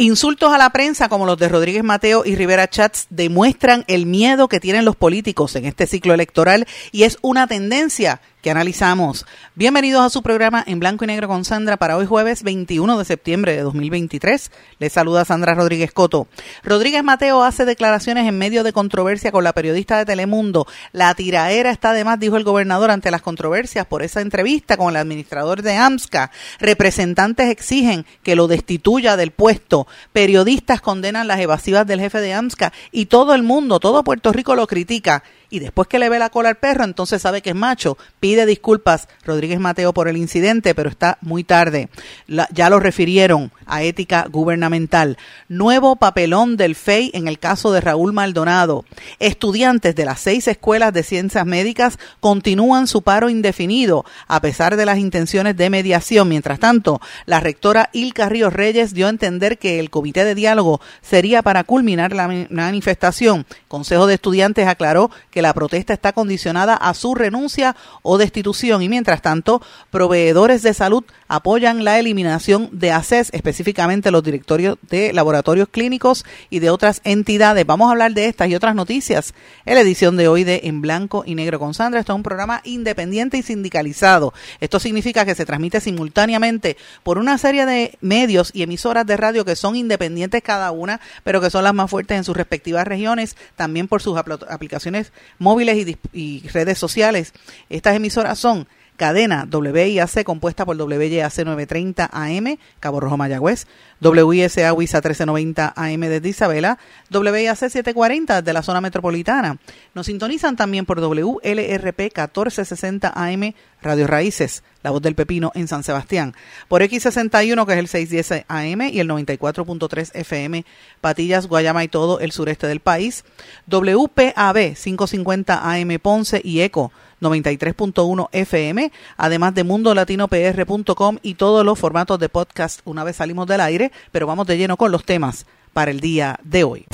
[0.00, 4.46] Insultos a la prensa como los de Rodríguez Mateo y Rivera Chats demuestran el miedo
[4.46, 9.26] que tienen los políticos en este ciclo electoral y es una tendencia analizamos.
[9.54, 13.04] Bienvenidos a su programa en blanco y negro con Sandra para hoy jueves 21 de
[13.04, 14.50] septiembre de 2023.
[14.78, 16.28] Les saluda Sandra Rodríguez Coto.
[16.62, 20.66] Rodríguez Mateo hace declaraciones en medio de controversia con la periodista de Telemundo.
[20.92, 24.96] La tiraera está además, dijo el gobernador, ante las controversias por esa entrevista con el
[24.96, 26.30] administrador de AMSCA.
[26.60, 29.86] Representantes exigen que lo destituya del puesto.
[30.12, 34.54] Periodistas condenan las evasivas del jefe de AMSCA y todo el mundo, todo Puerto Rico
[34.54, 37.56] lo critica y después que le ve la cola al perro, entonces sabe que es
[37.56, 37.96] macho.
[38.20, 41.88] Pide disculpas Rodríguez Mateo por el incidente, pero está muy tarde.
[42.26, 45.16] ya lo refirieron a ética gubernamental.
[45.48, 48.84] Nuevo papelón del FEI en el caso de Raúl Maldonado.
[49.18, 54.86] Estudiantes de las seis escuelas de ciencias médicas continúan su paro indefinido, a pesar de
[54.86, 56.28] las intenciones de mediación.
[56.28, 60.80] Mientras tanto, la rectora Ilka Ríos Reyes dio a entender que el comité de diálogo
[61.00, 63.46] sería para culminar la manifestación.
[63.68, 68.82] Consejo de Estudiantes aclaró que que la protesta está condicionada a su renuncia o destitución
[68.82, 75.12] y mientras tanto proveedores de salud apoyan la eliminación de ACES, específicamente los directorios de
[75.12, 77.64] laboratorios clínicos y de otras entidades.
[77.66, 79.32] Vamos a hablar de estas y otras noticias
[79.64, 82.00] en la edición de hoy de En Blanco y Negro con Sandra.
[82.00, 84.34] Esto es un programa independiente y sindicalizado.
[84.58, 89.44] Esto significa que se transmite simultáneamente por una serie de medios y emisoras de radio
[89.44, 93.36] que son independientes cada una, pero que son las más fuertes en sus respectivas regiones,
[93.54, 97.32] también por sus aplicaciones móviles y, redes sociales.
[97.68, 98.68] Estas emisoras son
[98.98, 103.66] cadena WIAC compuesta por WYAC 930 AM, Cabo Rojo Mayagüez,
[104.02, 106.78] WISA WISA 1390 AM desde Isabela,
[107.10, 109.58] WIAC 740 de la zona metropolitana.
[109.94, 115.84] Nos sintonizan también por WLRP 1460 AM Radio Raíces, La Voz del Pepino en San
[115.84, 116.34] Sebastián,
[116.66, 120.64] por X61 que es el 610 AM y el 94.3 FM,
[121.00, 123.24] Patillas, Guayama y todo el sureste del país,
[123.68, 132.18] WPAB 550 AM Ponce y ECO 93.1 FM, además de mundolatinopr.com y todos los formatos
[132.18, 135.90] de podcast una vez salimos del aire, pero vamos de lleno con los temas para
[135.90, 136.86] el día de hoy.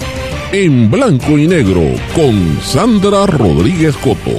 [0.52, 1.80] En blanco y negro
[2.14, 4.30] con Sandra Rodríguez Coto.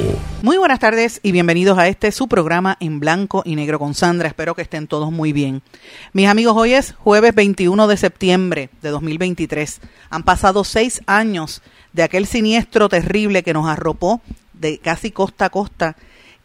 [0.42, 4.28] Muy buenas tardes y bienvenidos a este su programa en blanco y negro con Sandra.
[4.28, 5.62] Espero que estén todos muy bien.
[6.14, 9.82] Mis amigos, hoy es jueves 21 de septiembre de 2023.
[10.12, 11.62] Han pasado seis años
[11.94, 14.22] de aquel siniestro terrible que nos arropó
[14.60, 15.96] de casi costa a costa,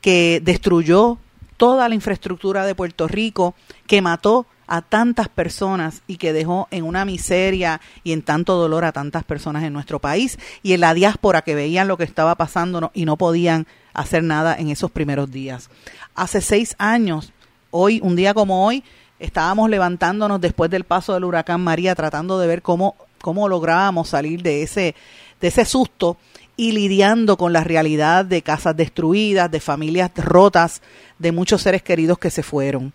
[0.01, 1.19] que destruyó
[1.57, 3.55] toda la infraestructura de Puerto Rico,
[3.87, 8.85] que mató a tantas personas y que dejó en una miseria y en tanto dolor
[8.85, 12.37] a tantas personas en nuestro país y en la diáspora que veían lo que estaba
[12.37, 15.71] pasando y no podían hacer nada en esos primeros días.
[16.15, 17.33] Hace seis años,
[17.73, 18.85] hoy, un día como hoy,
[19.19, 24.41] estábamos levantándonos después del paso del huracán María, tratando de ver cómo, cómo lográbamos salir
[24.41, 24.95] de ese,
[25.41, 26.17] de ese susto
[26.61, 30.83] y lidiando con la realidad de casas destruidas, de familias rotas,
[31.19, 32.93] de muchos seres queridos que se fueron.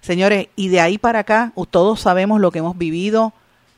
[0.00, 3.32] Señores, y de ahí para acá, todos sabemos lo que hemos vivido,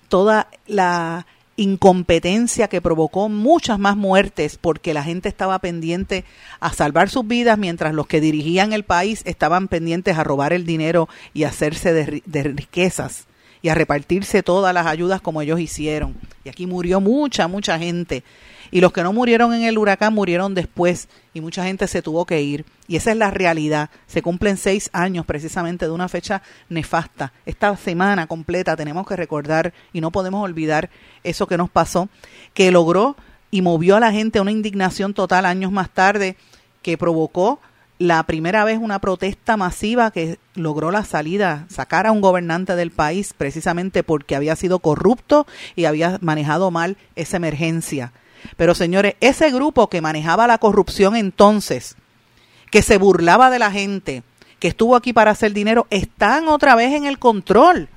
[0.08, 1.26] toda la
[1.56, 6.24] incompetencia que provocó muchas más muertes porque la gente estaba pendiente
[6.58, 10.64] a salvar sus vidas mientras los que dirigían el país estaban pendientes a robar el
[10.64, 13.26] dinero y hacerse de, riquezas
[13.60, 16.16] y a repartirse todas las ayudas como ellos hicieron.
[16.42, 18.24] Y aquí murió mucha, mucha gente
[18.70, 22.24] y los que no murieron en el huracán murieron después y mucha gente se tuvo
[22.24, 22.64] que ir.
[22.88, 23.90] Y esa es la realidad.
[24.06, 27.32] Se cumplen seis años precisamente de una fecha nefasta.
[27.46, 30.90] Esta semana completa tenemos que recordar y no podemos olvidar
[31.24, 32.08] eso que nos pasó,
[32.54, 33.16] que logró
[33.50, 36.36] y movió a la gente a una indignación total años más tarde
[36.82, 37.60] que provocó
[38.00, 42.90] la primera vez una protesta masiva que logró la salida, sacar a un gobernante del
[42.90, 45.46] país precisamente porque había sido corrupto
[45.76, 48.14] y había manejado mal esa emergencia.
[48.56, 51.96] Pero señores, ese grupo que manejaba la corrupción entonces,
[52.70, 54.22] que se burlaba de la gente,
[54.58, 57.88] que estuvo aquí para hacer dinero, están otra vez en el control.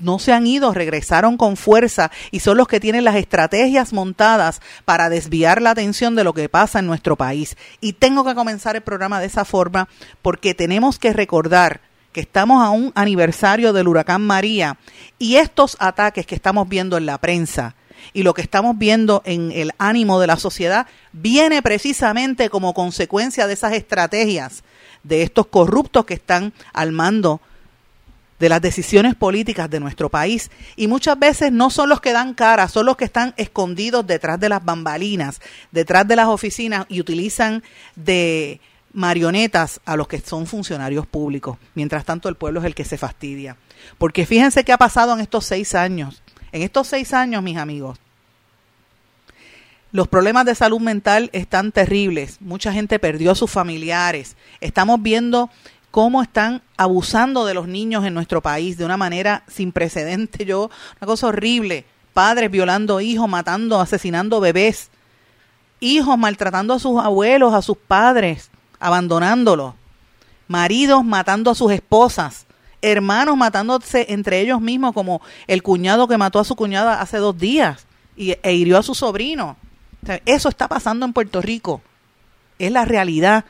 [0.00, 4.62] No se han ido, regresaron con fuerza y son los que tienen las estrategias montadas
[4.86, 7.56] para desviar la atención de lo que pasa en nuestro país.
[7.82, 9.88] Y tengo que comenzar el programa de esa forma
[10.22, 11.82] porque tenemos que recordar
[12.16, 14.78] que estamos a un aniversario del huracán María
[15.18, 17.74] y estos ataques que estamos viendo en la prensa,
[18.16, 23.46] y lo que estamos viendo en el ánimo de la sociedad viene precisamente como consecuencia
[23.46, 24.64] de esas estrategias
[25.02, 27.42] de estos corruptos que están al mando
[28.38, 32.32] de las decisiones políticas de nuestro país y muchas veces no son los que dan
[32.32, 37.00] cara, son los que están escondidos detrás de las bambalinas, detrás de las oficinas y
[37.00, 37.62] utilizan
[37.96, 38.62] de
[38.94, 41.58] marionetas a los que son funcionarios públicos.
[41.74, 43.58] Mientras tanto, el pueblo es el que se fastidia.
[43.98, 46.22] Porque fíjense qué ha pasado en estos seis años.
[46.50, 47.98] En estos seis años, mis amigos,
[49.96, 52.36] los problemas de salud mental están terribles.
[52.40, 54.36] Mucha gente perdió a sus familiares.
[54.60, 55.48] Estamos viendo
[55.90, 60.44] cómo están abusando de los niños en nuestro país de una manera sin precedente.
[60.44, 60.70] Yo,
[61.00, 61.86] una cosa horrible.
[62.12, 64.90] Padres violando hijos, matando, asesinando bebés.
[65.80, 69.72] Hijos maltratando a sus abuelos, a sus padres, abandonándolos.
[70.46, 72.44] Maridos matando a sus esposas.
[72.82, 77.38] Hermanos matándose entre ellos mismos, como el cuñado que mató a su cuñada hace dos
[77.38, 79.56] días y, e hirió a su sobrino.
[80.24, 81.82] Eso está pasando en Puerto Rico.
[82.58, 83.44] Es la realidad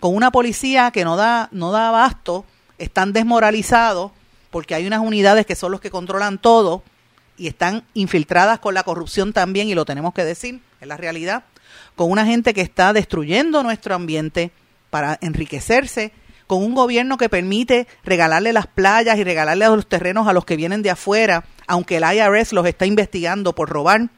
[0.00, 2.44] con una policía que no da, no da abasto,
[2.78, 4.12] están desmoralizados
[4.50, 6.82] porque hay unas unidades que son los que controlan todo
[7.36, 11.44] y están infiltradas con la corrupción también, y lo tenemos que decir, es la realidad,
[11.94, 14.50] con una gente que está destruyendo nuestro ambiente
[14.90, 16.12] para enriquecerse,
[16.46, 20.56] con un gobierno que permite regalarle las playas y regalarle los terrenos a los que
[20.56, 24.08] vienen de afuera, aunque el IRS los está investigando por robar.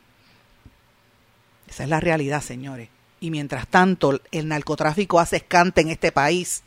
[1.68, 2.88] Esa es la realidad, señores
[3.20, 6.62] y mientras tanto el narcotráfico hace escante en este país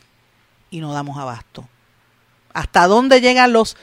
[0.69, 1.67] y no damos abasto.
[2.53, 3.77] ¿Hasta dónde llegan los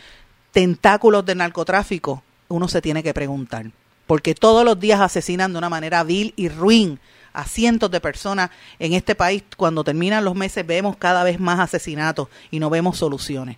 [0.52, 2.22] tentáculos del narcotráfico?
[2.48, 3.70] Uno se tiene que preguntar.
[4.06, 6.98] Porque todos los días asesinan de una manera vil y ruin
[7.32, 9.44] a cientos de personas en este país.
[9.56, 13.56] Cuando terminan los meses vemos cada vez más asesinatos y no vemos soluciones.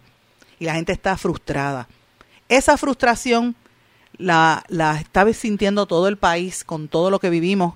[0.58, 1.88] Y la gente está frustrada.
[2.48, 3.54] Esa frustración
[4.18, 7.74] la, la está sintiendo todo el país con todo lo que vivimos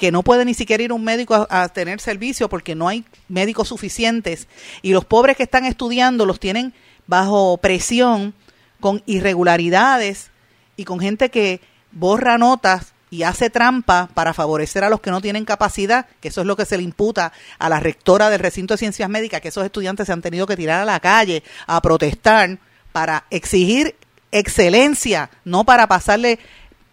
[0.00, 3.68] que no puede ni siquiera ir un médico a, tener servicio porque no hay médicos
[3.68, 4.48] suficientes.
[4.80, 6.72] Y los pobres que están estudiando los tienen
[7.06, 8.32] bajo presión
[8.80, 10.30] con irregularidades
[10.78, 11.60] y con gente que
[11.92, 16.40] borra notas y hace trampa para favorecer a los que no tienen capacidad, que eso
[16.40, 19.48] es lo que se le imputa a la rectora del recinto de ciencias médicas, que
[19.48, 22.58] esos estudiantes se han tenido que tirar a la calle a protestar
[22.92, 23.96] para exigir
[24.32, 26.38] excelencia, no para pasarle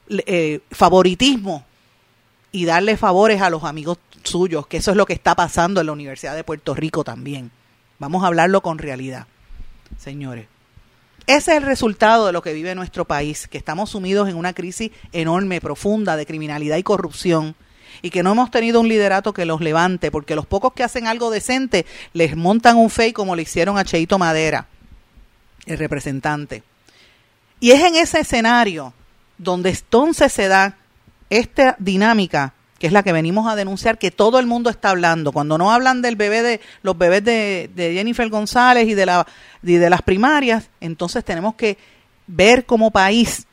[0.10, 1.66] eh, favoritismo
[2.52, 5.88] y darle favores a los amigos suyos, que eso es lo que está pasando en
[5.88, 7.52] la Universidad de Puerto Rico también.
[8.00, 9.28] Vamos a hablarlo con realidad,
[9.98, 10.48] señores.
[11.26, 14.54] Ese es el resultado de lo que vive nuestro país, que estamos sumidos en una
[14.54, 17.56] crisis enorme, profunda de criminalidad y corrupción
[18.02, 21.08] y que no hemos tenido un liderato que los levante, porque los pocos que hacen
[21.08, 24.68] algo decente les montan un fake como le hicieron a Cheito Madera,
[25.66, 26.64] el representante.
[27.60, 28.94] Y es en ese escenario
[29.38, 30.78] donde entonces se da
[31.30, 35.32] esta dinámica que es la que venimos a denunciar, que todo el mundo está hablando.
[35.32, 39.26] Cuando no hablan del bebé de los bebés de, Jennifer González y de, la,
[39.64, 41.78] y de las primarias, entonces tenemos que
[42.28, 43.48] ver como país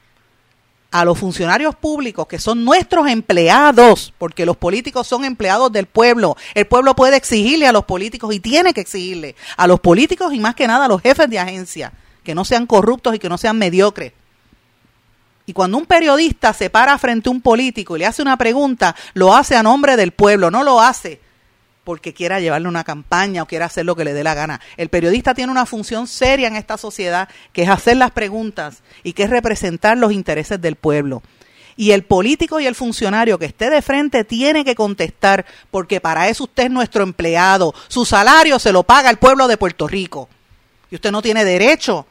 [0.90, 6.36] a los funcionarios públicos que son nuestros empleados, porque los políticos son empleados del pueblo.
[6.54, 10.38] El pueblo puede exigirle a los políticos y tiene que exigirle a los políticos y
[10.38, 11.92] más que nada a los jefes de agencia
[12.24, 14.12] que no sean corruptos y que no sean mediocres
[15.46, 18.96] y cuando un periodista se para frente a un político y le hace una pregunta,
[19.12, 21.20] lo hace a nombre del pueblo, no lo hace
[21.84, 24.58] porque quiera llevarle una campaña o quiera hacer lo que le dé la gana.
[24.78, 29.12] El periodista tiene una función seria en esta sociedad, que es hacer las preguntas y
[29.12, 31.22] que es representar los intereses del pueblo.
[31.76, 36.28] Y el político y el funcionario que esté de frente tiene que contestar, porque para
[36.28, 37.74] eso usted es nuestro empleado.
[37.88, 40.31] Su salario se lo paga el pueblo de Puerto Rico.
[40.90, 42.06] Y usted no tiene derecho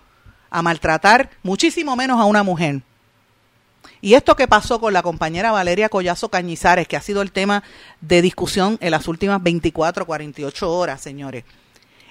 [0.53, 2.81] a maltratar, muchísimo menos a una mujer.
[4.01, 7.63] Y esto que pasó con la compañera Valeria Collazo Cañizares, que ha sido el tema
[8.01, 11.43] de discusión en las últimas 24, 48 horas, señores,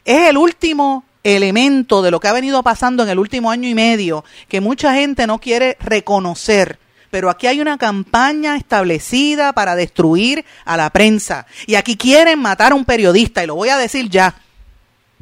[0.05, 3.75] es el último elemento de lo que ha venido pasando en el último año y
[3.75, 6.81] medio que mucha gente no quiere reconocer.
[7.11, 11.47] Pero aquí hay una campaña establecida para destruir a la prensa.
[11.67, 14.35] Y aquí quieren matar a un periodista, y lo voy a decir ya.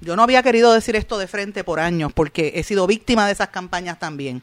[0.01, 3.33] Yo no había querido decir esto de frente por años, porque he sido víctima de
[3.33, 4.43] esas campañas también.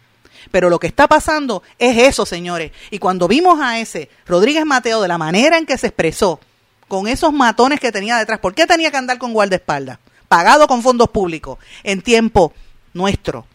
[0.51, 2.71] Pero lo que está pasando es eso, señores.
[2.91, 6.39] Y cuando vimos a ese Rodríguez Mateo de la manera en que se expresó,
[6.87, 9.99] con esos matones que tenía detrás, ¿por qué tenía que andar con guardaespaldas?
[10.27, 12.53] Pagado con fondos públicos, en tiempo
[12.93, 13.45] nuestro.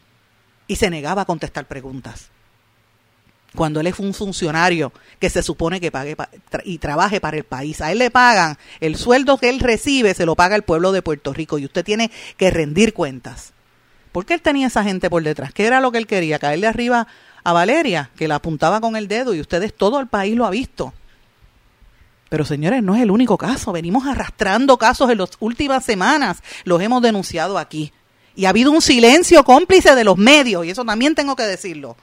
[0.67, 2.32] Y se negaba a contestar preguntas.
[3.55, 6.17] Cuando él es un funcionario que se supone que pague
[6.65, 10.25] y trabaje para el país, a él le pagan el sueldo que él recibe, se
[10.25, 13.53] lo paga el pueblo de Puerto Rico y usted tiene que rendir cuentas.
[14.11, 15.53] ¿Por qué él tenía esa gente por detrás?
[15.53, 16.39] ¿Qué era lo que él quería?
[16.39, 17.07] ¿Caerle arriba
[17.45, 20.51] a Valeria, que la apuntaba con el dedo y ustedes, todo el país lo ha
[20.51, 20.93] visto.
[22.29, 23.73] Pero señores, no es el único caso.
[23.73, 26.43] Venimos arrastrando casos en las últimas semanas.
[26.65, 27.93] Los hemos denunciado aquí.
[28.35, 31.97] Y ha habido un silencio cómplice de los medios, y eso también tengo que decirlo.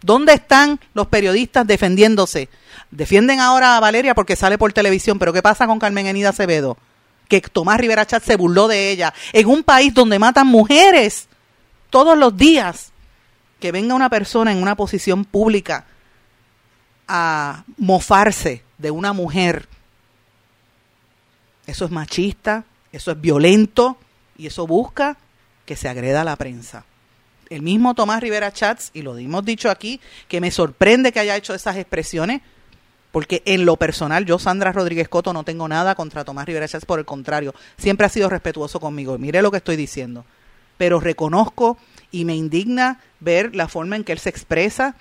[0.00, 2.48] ¿Dónde están los periodistas defendiéndose?
[2.90, 6.76] Defienden ahora a Valeria porque sale por televisión, pero ¿qué pasa con Carmen Enida Acevedo?
[7.28, 9.12] Que Tomás Rivera Chat se burló de ella.
[9.32, 11.28] En un país donde matan mujeres
[11.90, 12.92] todos los días,
[13.60, 15.84] que venga una persona en una posición pública
[17.08, 19.68] a mofarse de una mujer,
[21.66, 23.98] eso es machista, eso es violento
[24.36, 25.16] y eso busca
[25.66, 26.84] que se agreda a la prensa.
[27.50, 31.36] El mismo Tomás Rivera Chats, y lo hemos dicho aquí, que me sorprende que haya
[31.36, 32.42] hecho esas expresiones,
[33.10, 36.84] porque en lo personal, yo, Sandra Rodríguez Coto, no tengo nada contra Tomás Rivera Chats,
[36.84, 39.16] por el contrario, siempre ha sido respetuoso conmigo.
[39.18, 40.24] Mire lo que estoy diciendo.
[40.76, 41.78] Pero reconozco
[42.10, 44.94] y me indigna ver la forma en que él se expresa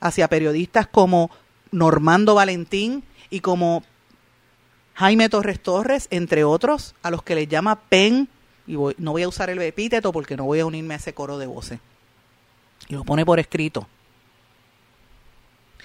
[0.00, 1.30] hacia periodistas como
[1.70, 3.82] Normando Valentín y como
[4.94, 8.28] Jaime Torres Torres, entre otros, a los que le llama PEN,
[8.68, 11.38] y no voy a usar el epíteto porque no voy a unirme a ese coro
[11.38, 11.80] de voces.
[12.88, 13.88] Y lo pone por escrito.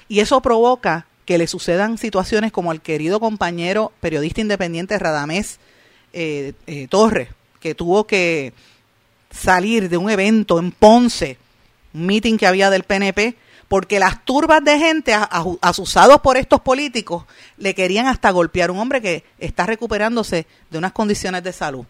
[0.10, 5.60] Y eso provoca que le sucedan situaciones como al querido compañero periodista independiente Radamés
[6.12, 7.30] eh, eh, Torres,
[7.62, 8.54] que tuvo que
[9.32, 11.38] salir de un evento en Ponce,
[11.94, 13.38] un meeting que había del PNP,
[13.70, 15.16] porque las turbas de gente
[15.62, 17.24] asusados por estos políticos
[17.58, 21.86] le querían hasta golpear un hombre que está recuperándose de unas condiciones de salud.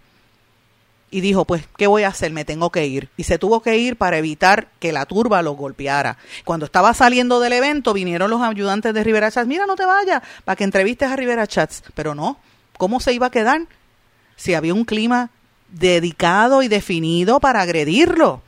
[1.14, 2.32] Y dijo, pues, ¿qué voy a hacer?
[2.32, 3.08] Me tengo que ir.
[3.18, 6.18] Y se tuvo que ir para evitar que la turba lo golpeara.
[6.44, 10.24] Cuando estaba saliendo del evento, vinieron los ayudantes de Rivera Chats, mira, no te vayas,
[10.44, 11.84] para que entrevistes a Rivera Chats.
[11.94, 12.40] Pero no,
[12.80, 13.62] ¿cómo se iba a quedar?
[14.38, 15.30] Si había un clima
[15.70, 18.42] dedicado y definido para agredirlo.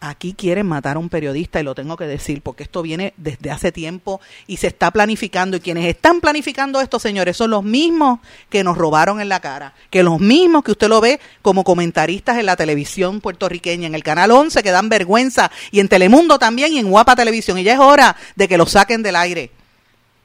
[0.00, 3.50] Aquí quieren matar a un periodista y lo tengo que decir porque esto viene desde
[3.50, 8.20] hace tiempo y se está planificando y quienes están planificando esto, señores, son los mismos
[8.48, 12.38] que nos robaron en la cara, que los mismos que usted lo ve como comentaristas
[12.38, 16.72] en la televisión puertorriqueña, en el canal 11 que dan vergüenza y en Telemundo también
[16.72, 19.50] y en Guapa Televisión y ya es hora de que lo saquen del aire.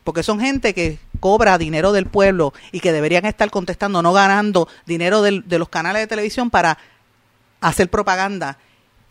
[0.03, 4.68] Porque son gente que cobra dinero del pueblo y que deberían estar contestando, no ganando
[4.86, 6.77] dinero de los canales de televisión para
[7.60, 8.60] hacer propaganda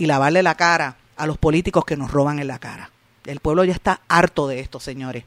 [0.02, 2.90] y lavarle la cara a los políticos que nos roban en la cara.
[3.25, 5.23] El pueblo ya está harto de esto, señores.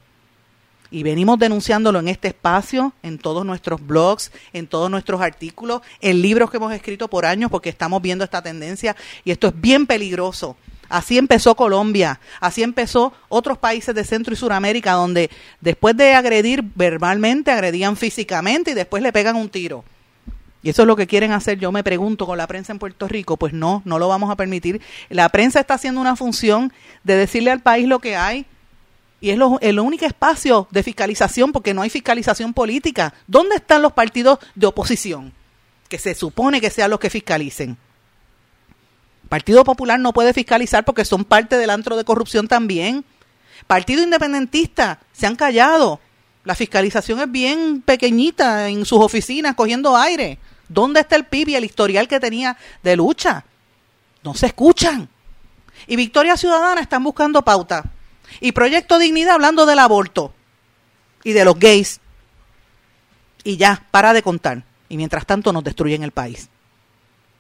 [0.92, 6.22] Y venimos denunciándolo en este espacio, en todos nuestros blogs, en todos nuestros artículos, en
[6.22, 9.88] libros que hemos escrito por años, porque estamos viendo esta tendencia y esto es bien
[9.88, 10.58] peligroso.
[10.90, 15.30] Así empezó Colombia, así empezó otros países de Centro y Suramérica, donde
[15.62, 19.86] después de agredir verbalmente, agredían físicamente y después le pegan un tiro.
[20.66, 23.08] Y eso es lo que quieren hacer, yo me pregunto, con la prensa en Puerto
[23.08, 23.38] Rico.
[23.38, 24.82] Pues no, no lo vamos a permitir.
[25.10, 28.48] La prensa está haciendo una función de decirle al país lo que hay.
[29.22, 33.14] Y es el único espacio de fiscalización porque no hay fiscalización política.
[33.28, 35.34] ¿Dónde están los partidos de oposición?
[35.88, 37.78] Que se supone que sean los que fiscalicen.
[39.30, 43.06] Partido Popular no puede fiscalizar porque son parte del antro de corrupción también.
[43.68, 46.00] Partido Independentista, se han callado.
[46.44, 50.40] La fiscalización es bien pequeñita en sus oficinas, cogiendo aire.
[50.68, 53.46] ¿Dónde está el PIB y el historial que tenía de lucha?
[54.24, 55.08] No se escuchan.
[55.88, 57.84] Y Victoria Ciudadana están buscando pauta.
[58.40, 60.34] Y Proyecto Dignidad hablando del aborto
[61.24, 62.00] y de los gays.
[63.44, 64.64] Y ya, para de contar.
[64.90, 66.50] Y mientras tanto nos destruyen el país.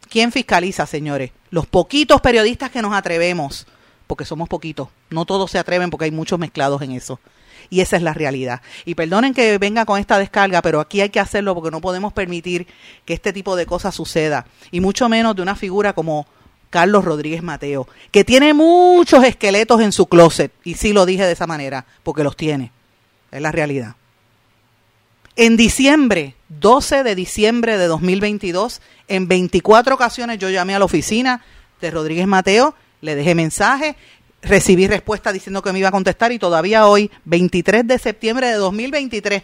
[0.09, 1.31] ¿Quién fiscaliza, señores?
[1.49, 3.65] Los poquitos periodistas que nos atrevemos,
[4.07, 4.89] porque somos poquitos.
[5.09, 7.19] No todos se atreven porque hay muchos mezclados en eso.
[7.69, 8.61] Y esa es la realidad.
[8.85, 12.13] Y perdonen que venga con esta descarga, pero aquí hay que hacerlo porque no podemos
[12.13, 12.67] permitir
[13.05, 14.45] que este tipo de cosas suceda.
[14.71, 16.27] Y mucho menos de una figura como
[16.69, 20.51] Carlos Rodríguez Mateo, que tiene muchos esqueletos en su closet.
[20.63, 22.71] Y sí lo dije de esa manera, porque los tiene.
[23.31, 23.95] Es la realidad.
[25.37, 31.43] En diciembre, 12 de diciembre de 2022, en 24 ocasiones yo llamé a la oficina
[31.81, 33.97] de Rodríguez Mateo, le dejé mensaje,
[34.45, 38.53] recibí respuesta diciendo que me iba a contestar y todavía hoy, 23 de septiembre de
[38.55, 39.43] 2023,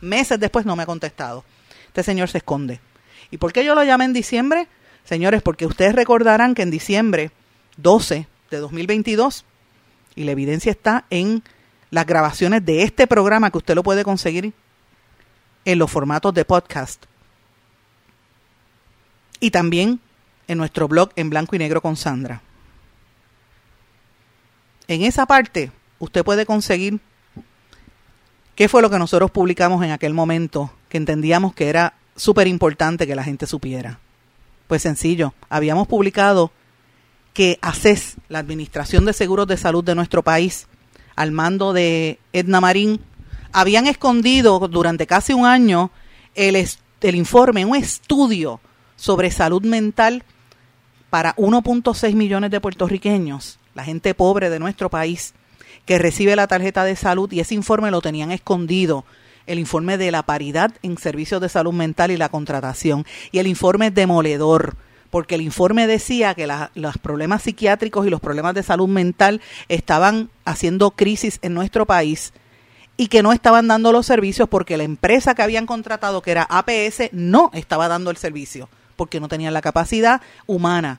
[0.00, 1.44] meses después no me ha contestado.
[1.86, 2.80] Este señor se esconde.
[3.30, 4.66] ¿Y por qué yo lo llamé en diciembre?
[5.04, 7.30] Señores, porque ustedes recordarán que en diciembre
[7.76, 9.44] 12 de 2022,
[10.14, 11.42] y la evidencia está en
[11.90, 14.52] las grabaciones de este programa que usted lo puede conseguir
[15.64, 17.04] en los formatos de podcast.
[19.40, 20.00] Y también
[20.48, 22.42] en nuestro blog en blanco y negro con Sandra.
[24.88, 27.00] En esa parte usted puede conseguir
[28.54, 33.06] qué fue lo que nosotros publicamos en aquel momento que entendíamos que era súper importante
[33.06, 34.00] que la gente supiera.
[34.66, 36.50] Pues sencillo, habíamos publicado
[37.34, 40.66] que ACES, la Administración de Seguros de Salud de nuestro país,
[41.16, 43.00] al mando de Edna Marín,
[43.52, 45.90] habían escondido durante casi un año
[46.34, 48.60] el, el informe, un estudio
[48.96, 50.24] sobre salud mental
[51.10, 55.34] para 1.6 millones de puertorriqueños, la gente pobre de nuestro país,
[55.86, 59.04] que recibe la tarjeta de salud y ese informe lo tenían escondido
[59.46, 63.06] el informe de la paridad en servicios de salud mental y la contratación.
[63.30, 64.74] Y el informe demoledor,
[65.10, 70.28] porque el informe decía que los problemas psiquiátricos y los problemas de salud mental estaban
[70.44, 72.32] haciendo crisis en nuestro país
[72.96, 76.48] y que no estaban dando los servicios porque la empresa que habían contratado, que era
[76.50, 80.98] APS, no estaba dando el servicio, porque no tenían la capacidad humana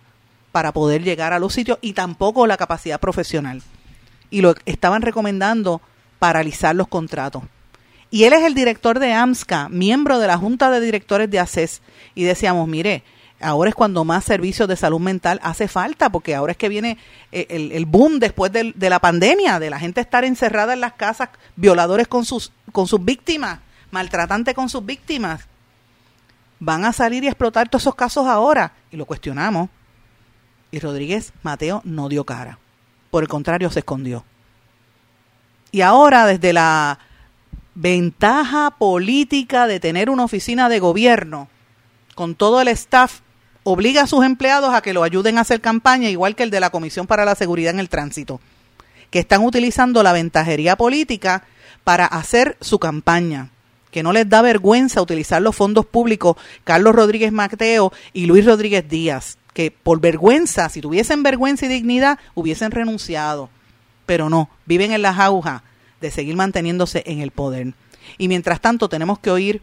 [0.51, 3.61] para poder llegar a los sitios y tampoco la capacidad profesional.
[4.29, 5.81] Y lo estaban recomendando
[6.19, 7.43] paralizar los contratos.
[8.11, 11.81] Y él es el director de AMSCA, miembro de la Junta de Directores de ACES.
[12.15, 13.03] Y decíamos, mire,
[13.39, 16.97] ahora es cuando más servicios de salud mental hace falta, porque ahora es que viene
[17.31, 21.29] eh, el, boom después de, la pandemia, de la gente estar encerrada en las casas,
[21.55, 23.59] violadores con sus, con sus víctimas,
[23.91, 25.47] maltratantes con sus víctimas.
[26.59, 28.73] Van a salir y explotar todos esos casos ahora.
[28.91, 29.69] Y lo cuestionamos.
[30.71, 32.59] Y Rodríguez Mateo no dio cara.
[33.11, 34.23] Por el contrario, se escondió.
[35.71, 36.99] Y ahora, desde la
[37.75, 41.47] ventaja política de tener una oficina de gobierno
[42.15, 43.21] con todo el staff
[43.63, 46.59] obliga a sus empleados a que lo ayuden a hacer campaña, igual que el de
[46.59, 48.41] la Comisión para la Seguridad en el Tránsito,
[49.11, 51.43] que están utilizando la ventajería política
[51.83, 53.51] para hacer su campaña,
[53.91, 58.87] que no les da vergüenza utilizar los fondos públicos Carlos Rodríguez Mateo y Luis Rodríguez
[58.89, 63.49] Díaz, que por vergüenza, si tuviesen vergüenza y dignidad, hubiesen renunciado,
[64.05, 65.63] pero no, viven en las agujas
[65.99, 67.73] de seguir manteniéndose en el poder.
[68.17, 69.61] Y mientras tanto tenemos que oír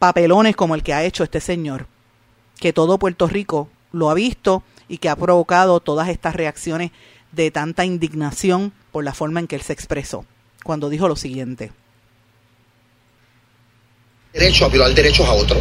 [0.00, 1.86] papelones como el que ha hecho este señor,
[2.58, 6.90] que todo Puerto Rico lo ha visto y que ha provocado todas estas reacciones
[7.30, 10.26] de tanta indignación por la forma en que él se expresó,
[10.64, 11.70] cuando dijo lo siguiente.
[14.32, 15.60] Derecho a violar derechos a otro.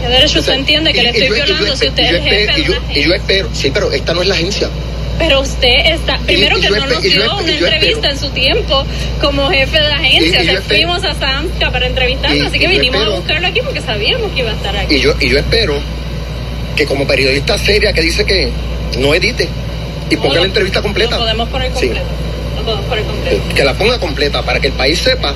[0.00, 3.48] ¿Qué derecho usted entiende que le estoy violando si usted es jefe y yo espero,
[3.52, 4.68] sí, pero esta no es la agencia.
[5.18, 8.84] Pero usted está, primero que no nos dio una entrevista en su tiempo
[9.20, 10.62] como jefe de la agencia.
[10.62, 14.50] fuimos a Samca para entrevistarlo, así que vinimos a buscarlo aquí porque sabíamos que iba
[14.50, 14.96] a estar aquí.
[14.96, 15.80] Y yo, y yo espero
[16.76, 18.50] que como periodista seria que dice que
[18.98, 19.48] no edite
[20.10, 21.16] y ponga la entrevista completa.
[21.16, 22.02] podemos poner completa.
[22.62, 23.54] podemos poner completa.
[23.54, 25.34] Que la ponga completa para que el país sepa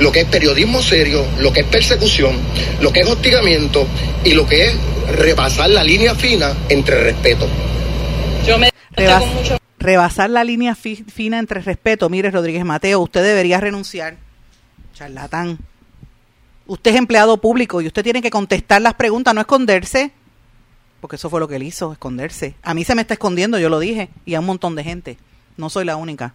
[0.00, 2.36] lo que es periodismo serio, lo que es persecución,
[2.80, 3.86] lo que es hostigamiento
[4.24, 4.76] y lo que es
[5.16, 7.46] rebasar la línea fina entre respeto.
[8.46, 8.70] Yo me
[9.78, 12.08] rebasar la línea fina entre respeto.
[12.08, 14.16] Mire, Rodríguez Mateo, usted debería renunciar.
[14.94, 15.58] Charlatán.
[16.66, 20.10] Usted es empleado público y usted tiene que contestar las preguntas, no esconderse.
[21.00, 22.56] Porque eso fue lo que él hizo, esconderse.
[22.62, 25.18] A mí se me está escondiendo, yo lo dije, y a un montón de gente.
[25.56, 26.34] No soy la única.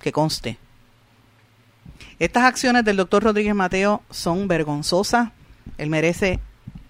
[0.00, 0.56] Que conste.
[2.20, 5.30] Estas acciones del doctor Rodríguez Mateo son vergonzosas.
[5.78, 6.38] Él merece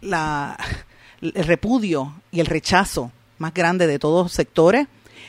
[0.00, 0.58] la,
[1.22, 4.88] el repudio y el rechazo más grande de todos los sectores,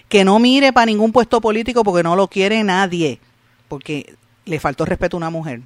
[0.10, 3.20] que no mire para ningún puesto político porque no lo quiere nadie,
[3.68, 5.62] porque le faltó respeto a una mujer.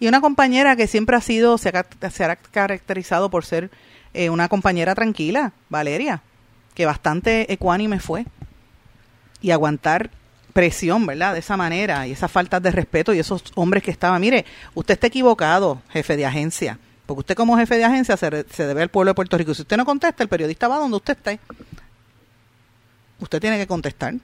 [0.00, 3.70] Y una compañera que siempre ha sido, se ha, caracterizado por ser
[4.14, 6.22] eh, una compañera tranquila, Valeria,
[6.74, 8.26] que bastante ecuánime fue.
[9.40, 10.10] Y aguantar
[10.54, 11.34] presión, ¿verdad?
[11.34, 14.20] De esa manera y esas faltas de respeto y esos hombres que estaban.
[14.20, 16.78] Mire, usted está equivocado, jefe de agencia.
[17.04, 19.52] Porque usted como jefe de agencia se, debe al pueblo de Puerto Rico.
[19.52, 21.40] Si usted no contesta, el periodista va donde usted esté.
[23.18, 24.14] Usted tiene que contestar.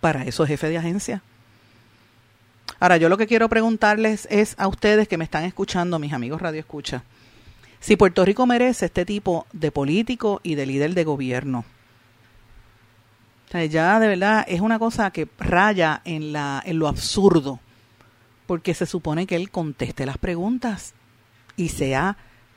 [0.00, 1.22] Para eso es jefe de agencia.
[2.80, 6.40] Ahora, yo lo que quiero preguntarles es a ustedes que me están escuchando, mis amigos
[6.40, 7.02] Radio Escucha,
[7.80, 11.64] si Puerto Rico merece este tipo de político y de líder de gobierno.
[13.68, 17.60] Ya de verdad es una cosa que raya en, la, en lo absurdo,
[18.46, 20.94] porque se supone que él conteste las preguntas
[21.56, 22.16] y sea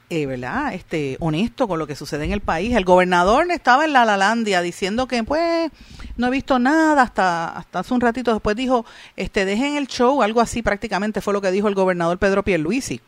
[0.10, 0.74] eh, ¿verdad?
[0.74, 2.76] Este, honesto con lo que sucede en el país.
[2.76, 5.72] El gobernador estaba en la Lalandia diciendo que pues
[6.16, 10.22] no he visto nada hasta, hasta hace un ratito después dijo, este, dejen el show,
[10.22, 13.02] algo así prácticamente fue lo que dijo el gobernador Pedro Pierluisi.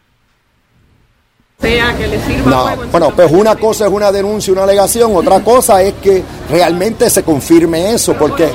[1.60, 5.40] Sea que le sirva no, bueno, pues una cosa es una denuncia, una alegación, otra
[5.40, 8.52] cosa es que realmente se confirme eso, porque,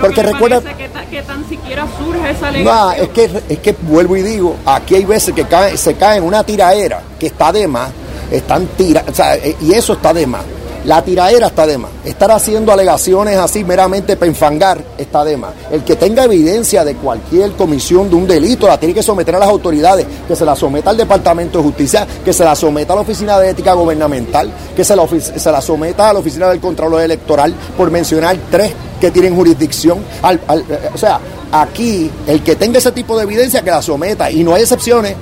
[0.00, 4.56] porque recuerda que, tan siquiera surge esa No, es que, es que vuelvo y digo,
[4.64, 7.90] aquí hay veces que cae, se cae en una tiraera que está de más,
[8.30, 10.44] están tira, o sea, eh, y eso está de más.
[10.84, 11.90] La tiraera está de más.
[12.04, 15.52] Estar haciendo alegaciones así meramente para enfangar está de más.
[15.70, 19.38] El que tenga evidencia de cualquier comisión de un delito la tiene que someter a
[19.38, 22.96] las autoridades, que se la someta al Departamento de Justicia, que se la someta a
[22.96, 26.60] la Oficina de Ética Gubernamental, que se la, se la someta a la Oficina del
[26.60, 30.04] Control Electoral, por mencionar tres que tienen jurisdicción.
[30.94, 31.18] o sea,
[31.50, 35.14] aquí el que tenga ese tipo de evidencia que la someta y no hay excepciones.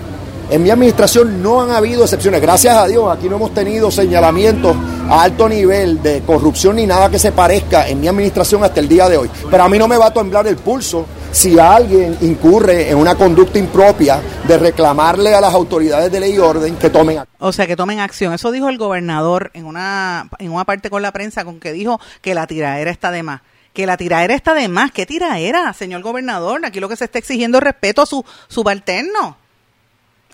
[0.50, 4.76] En mi administración no han habido excepciones, gracias a Dios, aquí no hemos tenido señalamientos
[5.09, 8.88] a alto nivel de corrupción ni nada que se parezca en mi administración hasta el
[8.88, 9.31] día de hoy.
[9.50, 13.14] Pero a mí no me va a temblar el pulso si alguien incurre en una
[13.14, 17.37] conducta impropia de reclamarle a las autoridades de ley y orden que tomen acción.
[17.40, 18.35] O sea, que tomen acción.
[18.35, 22.00] Eso dijo el gobernador en una, en una parte con la prensa con que dijo
[22.20, 23.40] que la tiradera está de más
[23.72, 24.92] que la tiraera está de más.
[24.92, 26.64] ¿Qué tiraera, señor gobernador?
[26.64, 29.38] Aquí lo que se está exigiendo es respeto a su subalterno.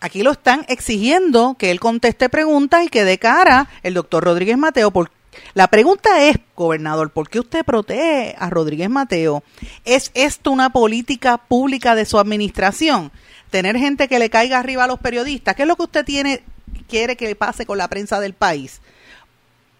[0.00, 4.56] Aquí lo están exigiendo que él conteste preguntas y que dé cara el doctor Rodríguez
[4.56, 4.92] Mateo.
[4.92, 5.10] Por,
[5.54, 9.42] la pregunta es, gobernador, ¿por qué usted protege a Rodríguez Mateo?
[9.84, 13.10] ¿Es esto una política pública de su administración?
[13.50, 15.56] Tener gente que le caiga arriba a los periodistas.
[15.56, 16.42] ¿Qué es lo que usted tiene,
[16.88, 18.80] quiere que pase con la prensa del país?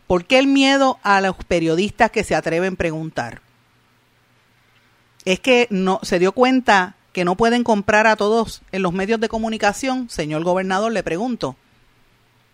[0.08, 3.42] ¿Por qué el miedo a los periodistas que se atreven a preguntar?
[5.24, 9.20] Es que no se dio cuenta que no pueden comprar a todos en los medios
[9.20, 11.56] de comunicación, señor gobernador, le pregunto,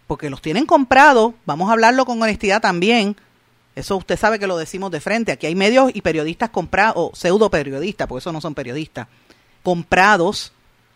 [0.06, 3.16] porque los tienen comprados, vamos a hablarlo con honestidad también,
[3.74, 7.10] eso usted sabe que lo decimos de frente, aquí hay medios y periodistas comprados, o
[7.14, 9.08] pseudo periodistas, porque eso no son periodistas,
[9.62, 10.52] comprados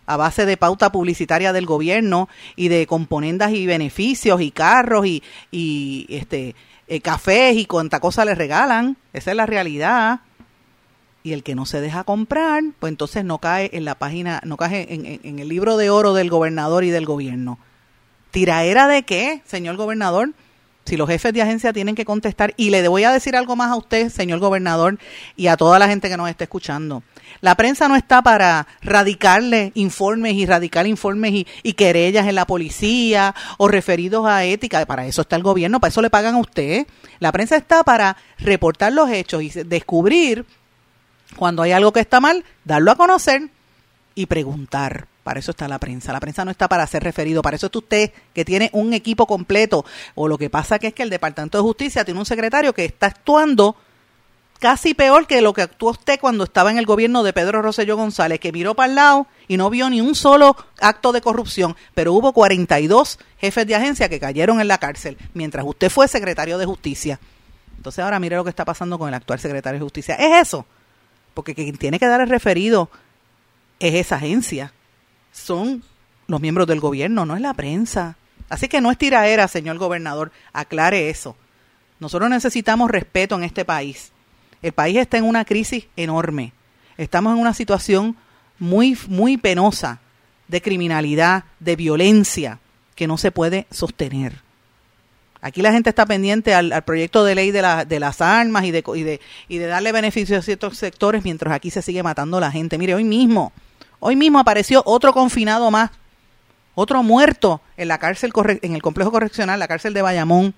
[0.06, 5.22] a base de pauta publicitaria del gobierno y de componendas y beneficios y carros y,
[5.50, 6.54] y este
[6.86, 10.20] eh, cafés y cuánta cosa les regalan, esa es la realidad
[11.28, 14.56] y el que no se deja comprar, pues entonces no cae en la página, no
[14.56, 14.86] cae
[15.22, 17.58] en, el libro de oro del gobernador y del gobierno.
[18.30, 20.30] ¿Tiraera de qué, señor gobernador?
[20.86, 23.70] Si los jefes de agencia tienen que contestar, y le voy a decir algo más
[23.70, 24.98] a usted, señor gobernador,
[25.36, 27.02] y a toda la gente que nos está escuchando.
[27.42, 32.46] La prensa no está para radicarle informes y radicar informes y, y, querellas en la
[32.46, 34.86] policía o referidos a ética.
[34.86, 36.86] Para eso está el gobierno, para eso le pagan a usted.
[37.18, 40.46] La prensa está para reportar los hechos y descubrir
[41.36, 43.48] cuando hay algo que está mal, darlo a conocer
[44.14, 45.06] y preguntar.
[45.22, 46.12] Para eso está la prensa.
[46.12, 47.42] La prensa no está para ser referido.
[47.42, 49.84] Para eso está usted, que tiene un equipo completo.
[50.14, 52.86] O lo que pasa que es que el Departamento de Justicia tiene un secretario que
[52.86, 53.76] está actuando
[54.58, 57.96] casi peor que lo que actuó usted cuando estaba en el gobierno de Pedro Rosselló
[57.96, 61.76] González, que miró para el lado y no vio ni un solo acto de corrupción,
[61.94, 66.58] pero hubo 42 jefes de agencia que cayeron en la cárcel mientras usted fue secretario
[66.58, 67.20] de Justicia.
[67.76, 70.16] Entonces ahora mire lo que está pasando con el actual secretario de Justicia.
[70.16, 70.66] Es eso
[71.38, 72.90] porque quien tiene que dar el referido
[73.78, 74.72] es esa agencia.
[75.30, 75.84] Son
[76.26, 78.16] los miembros del gobierno, no es la prensa.
[78.48, 81.36] Así que no es tiraera, señor gobernador, aclare eso.
[82.00, 84.10] Nosotros necesitamos respeto en este país.
[84.62, 86.54] El país está en una crisis enorme.
[86.96, 88.16] Estamos en una situación
[88.58, 90.00] muy, muy penosa
[90.48, 92.58] de criminalidad, de violencia,
[92.96, 94.42] que no se puede sostener.
[95.40, 99.58] Aquí la gente está pendiente al, proyecto de ley de, las armas y de, y,
[99.58, 102.76] de, darle beneficios a ciertos sectores mientras aquí se sigue matando la gente.
[102.76, 103.52] Mire, hoy mismo,
[104.00, 105.90] hoy mismo apareció otro confinado más,
[106.74, 110.54] otro muerto en la cárcel, en el complejo correccional, la cárcel de Bayamón,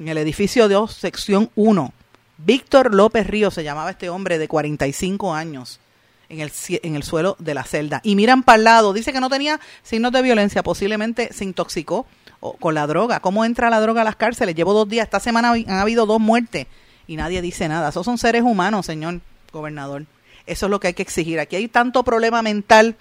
[0.00, 1.92] en el edificio 2, sección 1.
[2.38, 5.80] Víctor López Río se llamaba este hombre de 45 años
[6.28, 8.00] en el, en el suelo de la celda.
[8.02, 12.06] Y miran para el lado, dice que no tenía signos de violencia, posiblemente se intoxicó
[12.40, 13.20] con la droga.
[13.20, 14.54] ¿Cómo entra la droga a las cárceles?
[14.54, 16.66] Llevo dos días, esta semana han habido dos muertes
[17.06, 17.88] y nadie dice nada.
[17.88, 19.20] Esos son seres humanos, señor
[19.52, 20.04] gobernador.
[20.46, 21.40] Eso es lo que hay que exigir.
[21.40, 22.96] Aquí hay tanto problema mental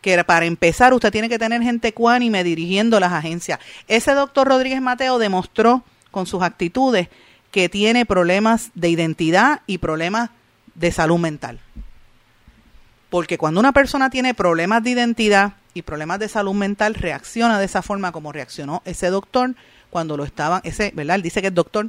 [0.00, 3.58] que para empezar usted tiene que tener gente cuánime dirigiendo las agencias.
[3.88, 7.08] Ese doctor Rodríguez Mateo demostró con sus actitudes
[7.50, 10.30] que tiene problemas de identidad y problemas
[10.74, 11.60] de salud mental.
[13.10, 17.64] Porque cuando una persona tiene problemas de identidad y problemas de salud mental, reacciona de
[17.64, 19.54] esa forma como reaccionó ese doctor
[19.90, 21.16] cuando lo estaban, ese, ¿verdad?
[21.16, 21.88] Él dice que es doctor,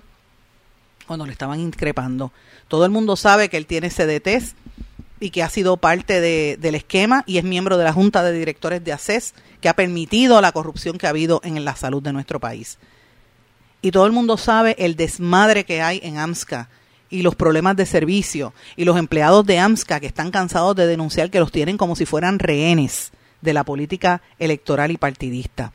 [1.08, 2.32] cuando lo estaban increpando.
[2.68, 4.56] Todo el mundo sabe que él tiene CDTs
[5.20, 8.32] y que ha sido parte de, del esquema y es miembro de la Junta de
[8.32, 12.14] Directores de ACES, que ha permitido la corrupción que ha habido en la salud de
[12.14, 12.78] nuestro país.
[13.82, 16.70] Y todo el mundo sabe el desmadre que hay en AMSCA
[17.10, 21.30] y los problemas de servicio y los empleados de AMSCA que están cansados de denunciar
[21.30, 23.12] que los tienen como si fueran rehenes
[23.42, 25.74] de la política electoral y partidista.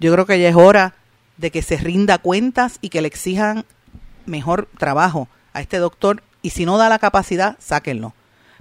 [0.00, 0.94] Yo creo que ya es hora
[1.36, 3.64] de que se rinda cuentas y que le exijan
[4.26, 8.14] mejor trabajo a este doctor y si no da la capacidad, sáquenlo.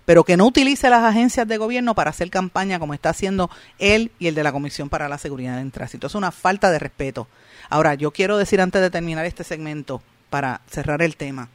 [0.05, 4.11] pero que no utilice las agencias de gobierno para hacer campaña como está haciendo él
[4.19, 6.07] y el de la Comisión para la Seguridad en Tránsito.
[6.07, 7.27] Es una falta de respeto.
[7.69, 11.49] Ahora, yo quiero decir antes de terminar este segmento, para cerrar el tema,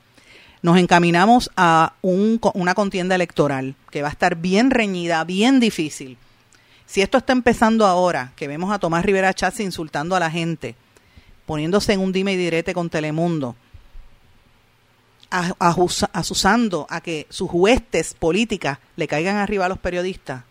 [0.62, 6.16] nos encaminamos a una contienda electoral que va a estar bien reñida, bien difícil.
[6.88, 10.74] Si esto está empezando ahora, que vemos a Tomás Rivera Chávez insultando a la gente,
[11.44, 13.57] poniéndose en un dime y direte con Telemundo,
[15.29, 20.44] asusando a que sus huestes políticas le caigan arriba a los periodistas,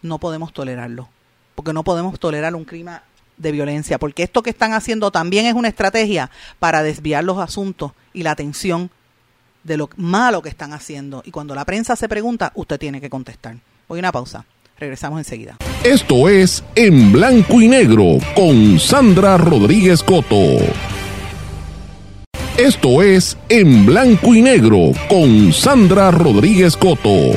[0.00, 1.10] no podemos tolerarlo.
[1.54, 3.00] Porque no podemos tolerar un crimen
[3.36, 3.98] de violencia.
[3.98, 8.30] Porque esto que están haciendo también es una estrategia para desviar los asuntos y la
[8.30, 8.90] atención
[9.64, 11.22] de lo malo que están haciendo.
[11.26, 13.56] Y cuando la prensa se pregunta, usted tiene que contestar.
[13.86, 14.46] Voy a una pausa.
[14.78, 15.56] Regresamos enseguida.
[15.84, 20.58] Esto es En Blanco y Negro con Sandra Rodríguez Coto.
[22.58, 27.32] Esto es En Blanco y Negro con Sandra Rodríguez Coto.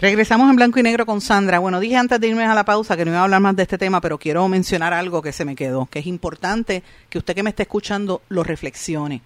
[0.00, 1.60] Regresamos en blanco y negro con Sandra.
[1.60, 3.62] Bueno, dije antes de irme a la pausa que no iba a hablar más de
[3.62, 7.36] este tema, pero quiero mencionar algo que se me quedó, que es importante que usted
[7.36, 9.22] que me esté escuchando lo reflexione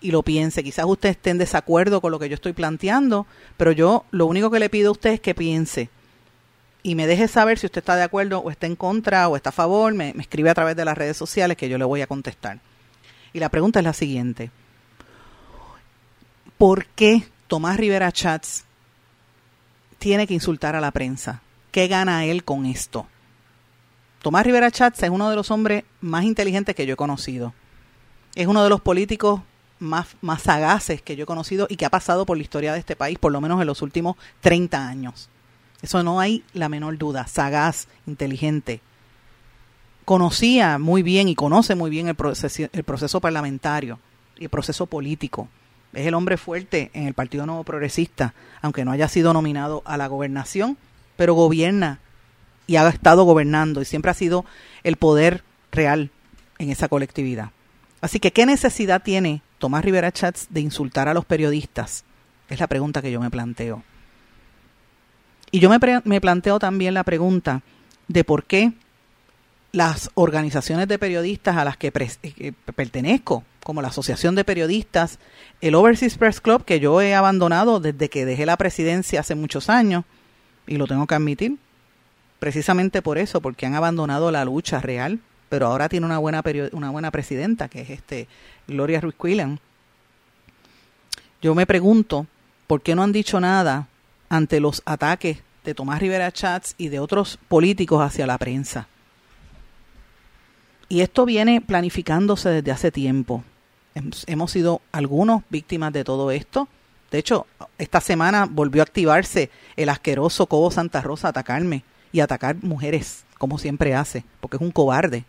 [0.00, 0.62] y lo piense.
[0.62, 4.48] Quizás usted esté en desacuerdo con lo que yo estoy planteando, pero yo lo único
[4.48, 5.90] que le pido a usted es que piense
[6.82, 9.50] y me deje saber si usted está de acuerdo o está en contra o está
[9.50, 9.94] a favor.
[9.94, 12.58] Me, escribe a través de las redes sociales que yo le voy a contestar.
[13.32, 14.50] Y la pregunta es la siguiente.
[16.58, 18.64] ¿Por qué Tomás Rivera Chats
[19.98, 21.40] tiene que insultar a la prensa?
[21.70, 23.06] ¿Qué gana él con esto?
[24.20, 27.54] Tomás Rivera Chats es uno de los hombres más inteligentes que yo he conocido.
[28.34, 29.40] Es uno de los políticos
[29.78, 32.78] más, más sagaces que yo he conocido y que ha pasado por la historia de
[32.78, 35.28] este país, por lo menos en los últimos 30 años.
[35.82, 37.26] Eso no hay la menor duda.
[37.26, 38.80] Sagaz, inteligente
[40.04, 43.98] conocía muy bien y conoce muy bien el proceso, parlamentario
[44.38, 45.48] y el proceso político.
[45.92, 49.96] Es el hombre fuerte en el Partido Nuevo Progresista, aunque no haya sido nominado a
[49.96, 50.76] la gobernación,
[51.16, 52.00] pero gobierna
[52.66, 54.44] y ha estado gobernando y siempre ha sido
[54.84, 56.10] el poder real
[56.58, 57.50] en esa colectividad.
[58.00, 62.04] Así que, ¿qué necesidad tiene Tomás Rivera Chats de insultar a los periodistas?
[62.48, 63.84] Es la pregunta que yo me planteo.
[65.54, 67.60] Y yo me, planteo también la pregunta
[68.08, 68.72] de por qué
[69.70, 75.18] las organizaciones de periodistas a las que, eh, pertenezco, como la Asociación de Periodistas,
[75.60, 79.68] el Overseas Press Club, que yo he abandonado desde que dejé la presidencia hace muchos
[79.68, 80.04] años,
[80.66, 81.58] y lo tengo que admitir,
[82.38, 86.90] precisamente por eso, porque han abandonado la lucha real, pero ahora tiene una buena, una
[86.90, 88.26] buena presidenta, que es este
[88.66, 89.60] Gloria Ruiz Quillan.
[91.42, 92.26] Yo me pregunto,
[92.66, 93.88] ¿por qué no han dicho nada
[94.32, 98.88] ante los ataques de Tomás Rivera Chats y de otros políticos hacia la prensa?
[100.88, 103.44] Y esto viene planificándose desde hace tiempo.
[104.26, 106.66] Hemos sido algunos víctimas de todo esto.
[107.10, 112.20] De hecho, esta semana volvió a activarse el asqueroso Cobo Santa Rosa a atacarme y
[112.20, 115.24] atacar mujeres, como siempre hace, porque es un cobarde.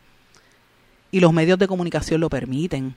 [1.11, 2.95] Y los medios de comunicación lo permiten.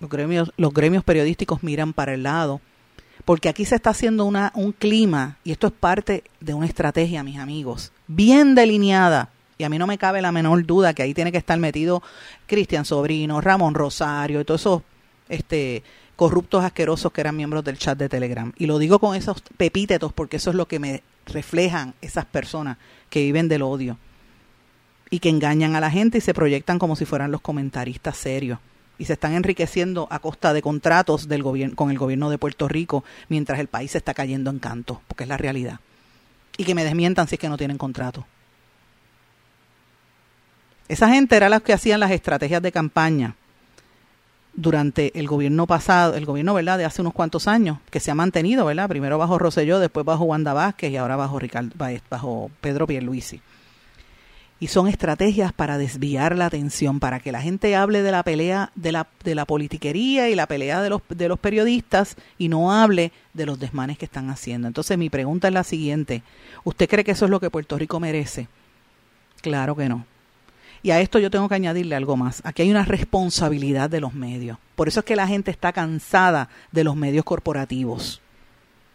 [0.00, 2.60] Los gremios, los gremios periodísticos miran para el lado.
[3.28, 7.38] Porque aquí se está haciendo un clima, y esto es parte de una estrategia, mis
[7.38, 11.30] amigos, bien delineada y a mí no me cabe la menor duda que ahí tiene
[11.30, 12.02] que estar metido
[12.46, 14.82] Cristian Sobrino, Ramón Rosario y todos esos
[15.28, 15.82] este,
[16.16, 18.50] corruptos asquerosos que eran miembros del chat de Telegram.
[18.56, 22.78] Y lo digo con esos pepítetos porque eso es lo que me reflejan esas personas
[23.10, 23.98] que viven del odio
[25.10, 28.58] y que engañan a la gente y se proyectan como si fueran los comentaristas serios
[28.98, 32.68] y se están enriqueciendo a costa de contratos del gobierno con el gobierno de Puerto
[32.68, 35.80] Rico mientras el país se está cayendo en canto, porque es la realidad.
[36.56, 38.26] Y que me desmientan si es que no tienen contrato.
[40.88, 43.36] Esa gente era la que hacían las estrategias de campaña
[44.54, 48.14] durante el gobierno pasado, el gobierno, ¿verdad?, de hace unos cuantos años, que se ha
[48.16, 48.88] mantenido, ¿verdad?
[48.88, 51.76] Primero bajo Rosselló, después bajo Wanda Vázquez y ahora bajo, Ricardo,
[52.10, 53.40] bajo Pedro Pierluisi.
[54.60, 58.72] Y son estrategias para desviar la atención, para que la gente hable de la pelea
[58.74, 62.72] de la, de la politiquería y la pelea de los, de los periodistas y no
[62.72, 64.66] hable de los desmanes que están haciendo.
[64.66, 66.22] Entonces mi pregunta es la siguiente,
[66.64, 68.48] ¿usted cree que eso es lo que Puerto Rico merece?
[69.40, 70.04] Claro que no.
[70.82, 72.40] Y a esto yo tengo que añadirle algo más.
[72.44, 74.58] Aquí hay una responsabilidad de los medios.
[74.76, 78.20] Por eso es que la gente está cansada de los medios corporativos,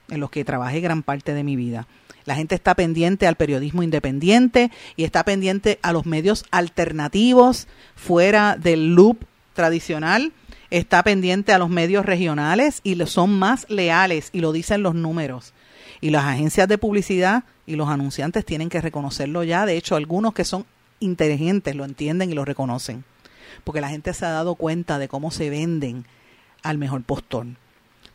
[0.09, 1.87] en los que trabajé gran parte de mi vida.
[2.25, 8.55] La gente está pendiente al periodismo independiente y está pendiente a los medios alternativos fuera
[8.55, 10.31] del loop tradicional.
[10.69, 15.53] Está pendiente a los medios regionales y son más leales y lo dicen los números.
[16.01, 19.65] Y las agencias de publicidad y los anunciantes tienen que reconocerlo ya.
[19.65, 20.65] De hecho, algunos que son
[20.99, 23.03] inteligentes lo entienden y lo reconocen.
[23.63, 26.05] Porque la gente se ha dado cuenta de cómo se venden
[26.63, 27.47] al mejor postor.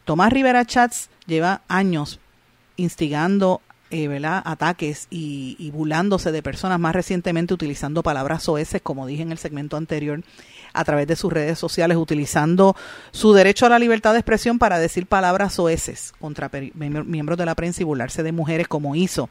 [0.08, 2.18] Tomás Rivera Chats lleva años
[2.78, 9.20] instigando eh, ataques y, y, burlándose de personas, más recientemente utilizando palabras soeces, como dije
[9.20, 10.22] en el segmento anterior,
[10.72, 12.74] a través de sus redes sociales, utilizando
[13.10, 17.54] su derecho a la libertad de expresión para decir palabras soeces contra miembros de la
[17.54, 19.28] prensa y burlarse de mujeres, como hizo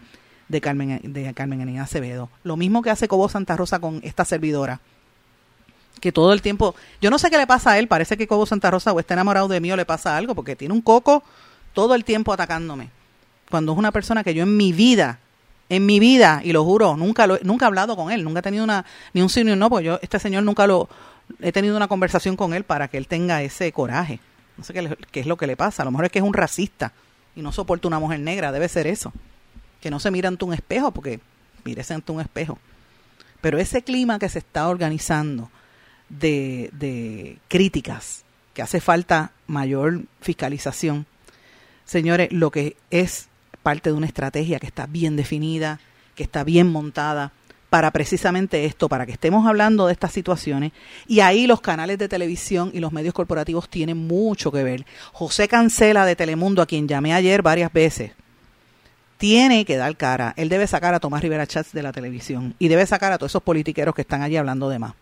[0.47, 2.29] de Carmen, de Carmen Acevedo.
[2.43, 4.79] Lo mismo que hace Cobo Santa Rosa con esta servidora
[5.99, 8.45] que todo el tiempo, yo no sé qué le pasa a él, parece que Cobo
[8.45, 11.23] Santa Rosa o está enamorado de mí o le pasa algo, porque tiene un coco
[11.73, 12.89] todo el tiempo atacándome.
[13.49, 15.19] Cuando es una persona que yo en mi vida,
[15.69, 18.43] en mi vida, y lo juro, nunca lo, nunca he hablado con él, nunca he
[18.43, 20.89] tenido una, ni un sí ni un no, porque yo, este señor nunca lo,
[21.41, 24.19] he tenido una conversación con él para que él tenga ese coraje.
[24.57, 26.25] No sé qué, qué es lo que le pasa, a lo mejor es que es
[26.25, 26.93] un racista
[27.35, 29.13] y no soporta una mujer negra, debe ser eso.
[29.79, 31.19] Que no se mira ante un espejo, porque
[31.63, 32.57] mírese ante un espejo.
[33.41, 35.51] Pero ese clima que se está organizando,
[36.09, 41.05] de, críticas, que hace falta mayor fiscalización.
[41.85, 43.29] Señores, lo que es
[43.63, 45.79] parte de una estrategia que está bien definida,
[46.15, 47.31] que está bien montada
[47.69, 50.71] para precisamente esto, para que estemos hablando de estas situaciones.
[51.05, 54.85] Y ahí los canales de televisión y los medios corporativos tienen mucho que ver.
[55.11, 58.11] José Cancela de Telemundo, a quien llamé ayer varias veces,
[59.17, 60.33] tiene que dar cara.
[60.37, 63.31] Él debe sacar a Tomás Rivera Chats de la televisión y debe sacar a todos
[63.31, 64.93] esos politiqueros que están allí hablando de más.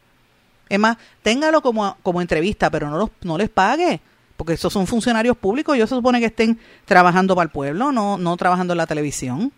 [0.69, 3.99] Es más, téngalo como, como entrevista, pero no, los, no les pague,
[4.38, 8.17] porque esos son funcionarios públicos, ellos se supone que estén trabajando para el pueblo, no,
[8.17, 9.51] no trabajando en la televisión.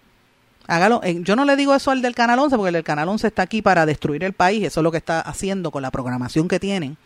[0.67, 1.00] Hágalo.
[1.04, 3.28] Eh, yo no le digo eso al del Canal 11, porque el del Canal 11
[3.28, 6.48] está aquí para destruir el país, eso es lo que está haciendo con la programación
[6.48, 6.98] que tienen.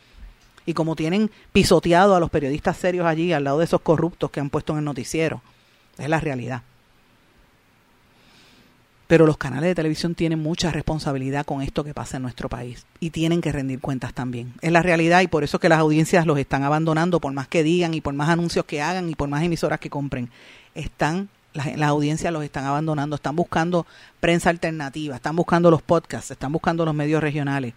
[0.65, 4.39] Y como tienen pisoteado a los periodistas serios allí, al lado de esos corruptos que
[4.39, 5.41] han puesto en el noticiero.
[5.97, 6.63] Es la realidad
[9.11, 12.85] pero los canales de televisión tienen mucha responsabilidad con esto que pasa en nuestro país
[13.01, 14.53] y tienen que rendir cuentas también.
[14.61, 17.49] Es la realidad y por eso es que las audiencias los están abandonando, por más
[17.49, 20.29] que digan y por más anuncios que hagan y por más emisoras que compren.
[20.75, 23.85] Están las, las audiencias los están abandonando, están buscando
[24.21, 27.73] prensa alternativa, están buscando los podcasts, están buscando los medios regionales.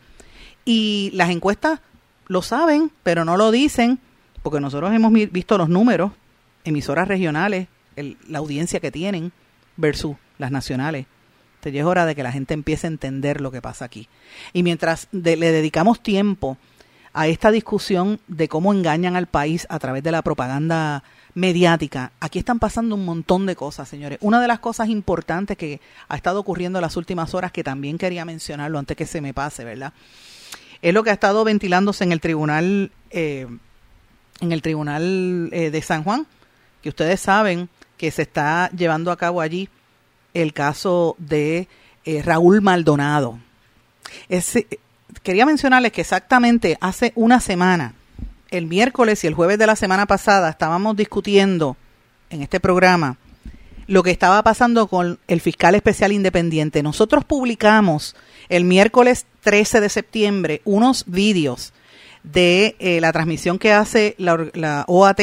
[0.64, 1.80] Y las encuestas
[2.28, 3.98] lo saben, pero no lo dicen,
[4.44, 6.12] porque nosotros hemos visto los números,
[6.62, 7.66] emisoras regionales,
[7.96, 9.32] la audiencia que tienen
[9.76, 11.06] versus las nacionales
[11.72, 14.08] ya es hora de que la gente empiece a entender lo que pasa aquí.
[14.52, 16.58] Y mientras le dedicamos tiempo
[17.12, 22.40] a esta discusión de cómo engañan al país a través de la propaganda mediática, aquí
[22.40, 24.18] están pasando un montón de cosas, señores.
[24.20, 27.98] Una de las cosas importantes que ha estado ocurriendo en las últimas horas, que también
[27.98, 29.92] quería mencionarlo antes que se me pase, ¿verdad?
[30.82, 33.46] Es lo que ha estado ventilándose en el tribunal, eh,
[34.40, 36.26] en el tribunal eh, de San Juan,
[36.82, 39.68] que ustedes saben que se está llevando a cabo allí
[40.34, 41.68] el caso de
[42.04, 43.38] eh, Raúl Maldonado.
[45.22, 47.94] quería mencionarles que exactamente hace una semana,
[48.50, 51.76] el miércoles y el jueves de la semana pasada, estábamos discutiendo
[52.30, 53.16] en este programa
[53.86, 56.82] lo que estaba pasando con el fiscal especial independiente.
[56.82, 58.16] Nosotros publicamos
[58.48, 61.72] el miércoles 13 de septiembre unos vídeos
[62.22, 65.20] de eh, la transmisión que hace la, OAT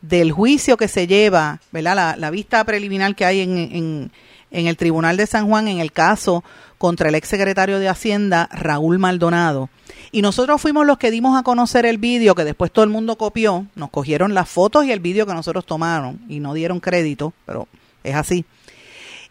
[0.00, 2.16] del juicio que se lleva, ¿verdad?
[2.16, 4.12] La, vista preliminar que hay en en
[4.50, 6.44] el Tribunal de San Juan en el caso
[6.78, 9.68] contra el exsecretario de Hacienda, Raúl Maldonado.
[10.12, 13.16] Y nosotros fuimos los que dimos a conocer el vídeo que después todo el mundo
[13.16, 17.32] copió, nos cogieron las fotos y el vídeo que nosotros tomaron y no dieron crédito,
[17.44, 17.68] pero
[18.02, 18.44] es así.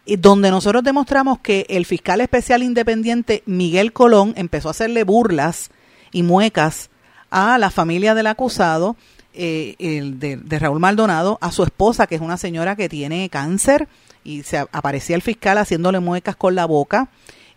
[0.06, 5.70] Y donde nosotros demostramos que el fiscal especial independiente Miguel Colón empezó a hacerle burlas
[6.12, 6.88] y muecas
[7.30, 8.96] a la familia del acusado,
[9.34, 13.28] eh, el de, de Raúl Maldonado, a su esposa, que es una señora que tiene
[13.28, 13.88] cáncer,
[14.24, 17.08] y se aparecía el fiscal haciéndole muecas con la boca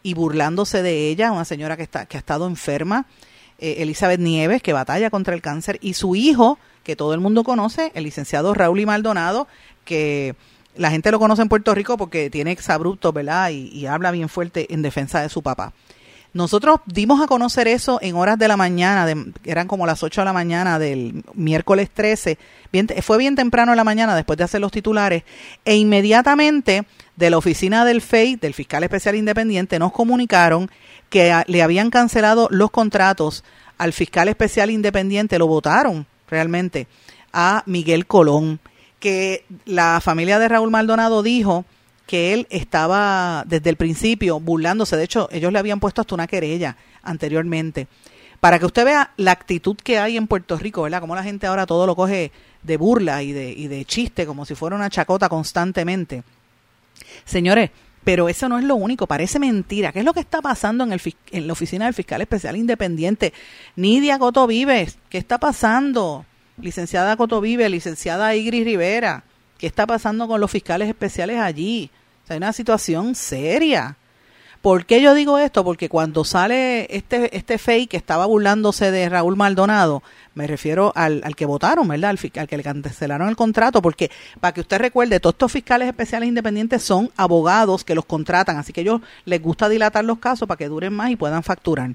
[0.02, 3.06] y burlándose de ella, una señora que, está, que ha estado enferma,
[3.58, 7.44] eh, Elizabeth Nieves, que batalla contra el cáncer, y su hijo, que todo el mundo
[7.44, 9.48] conoce, el licenciado Raúl y Maldonado,
[9.86, 10.36] que
[10.76, 13.52] la gente lo conoce en Puerto Rico porque tiene exabruptos, ¿verdad?
[13.52, 15.74] Y, y habla bien fuerte en defensa de su papá.
[16.34, 20.22] Nosotros dimos a conocer eso en horas de la mañana, de, eran como las 8
[20.22, 22.40] de la mañana del miércoles 13,
[22.72, 25.24] bien, fue bien temprano en la mañana después de hacer los titulares,
[25.64, 30.72] e inmediatamente de la oficina del FEI, del fiscal especial independiente, nos comunicaron
[31.10, 33.44] que le habían cancelado los contratos
[33.78, 36.88] al fiscal especial independiente, lo votaron realmente
[37.32, 38.60] a Miguel Colón,
[39.00, 41.66] que la familia de Raúl Maldonado dijo
[42.06, 44.98] que él estaba desde el principio burlándose.
[44.98, 47.88] De hecho, ellos le habían puesto hasta una querella anteriormente.
[48.40, 51.00] Para que usted vea la actitud que hay en Puerto Rico, ¿verdad?
[51.00, 52.32] Como la gente ahora todo lo coge
[52.62, 56.24] de burla y de, chiste, como si fuera una chacota constantemente.
[57.24, 57.72] Señores,
[58.04, 59.94] pero eso no es lo único, parece mentira.
[59.94, 61.02] ¿Qué es lo que está pasando en, el,
[61.32, 63.34] en la oficina del fiscal especial independiente?
[63.78, 66.26] Nidia Coto Vives, ¿qué está pasando?
[66.58, 69.24] licenciada Cotovive, licenciada Igris Rivera,
[69.64, 71.90] ¿qué está pasando con los fiscales especiales allí?
[72.28, 73.96] hay una situación seria.
[74.62, 75.64] ¿Por qué yo digo esto?
[75.64, 80.04] Porque cuando sale este, este fake que estaba burlándose de Raúl Maldonado,
[80.36, 82.10] me refiero al, al que votaron, ¿verdad?
[82.10, 84.12] Al, al, que le cancelaron el contrato, porque
[84.42, 88.74] para que usted recuerde, todos estos fiscales especiales independientes son abogados que los contratan, así
[88.74, 91.92] que ellos les gusta dilatar los casos para que duren más y puedan facturar.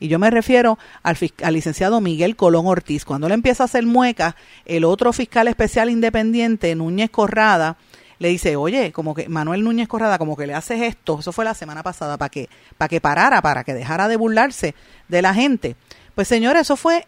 [0.00, 3.04] Y yo me refiero al, al licenciado Miguel Colón Ortiz.
[3.04, 4.34] Cuando le empieza a hacer muecas,
[4.64, 7.76] el otro fiscal especial independiente, Núñez Corrada,
[8.18, 11.44] le dice, oye, como que Manuel Núñez Corrada, como que le haces esto, eso fue
[11.44, 14.74] la semana pasada, para que, para que parara, para que dejara de burlarse
[15.08, 15.76] de la gente.
[16.14, 17.06] Pues señores, eso fue,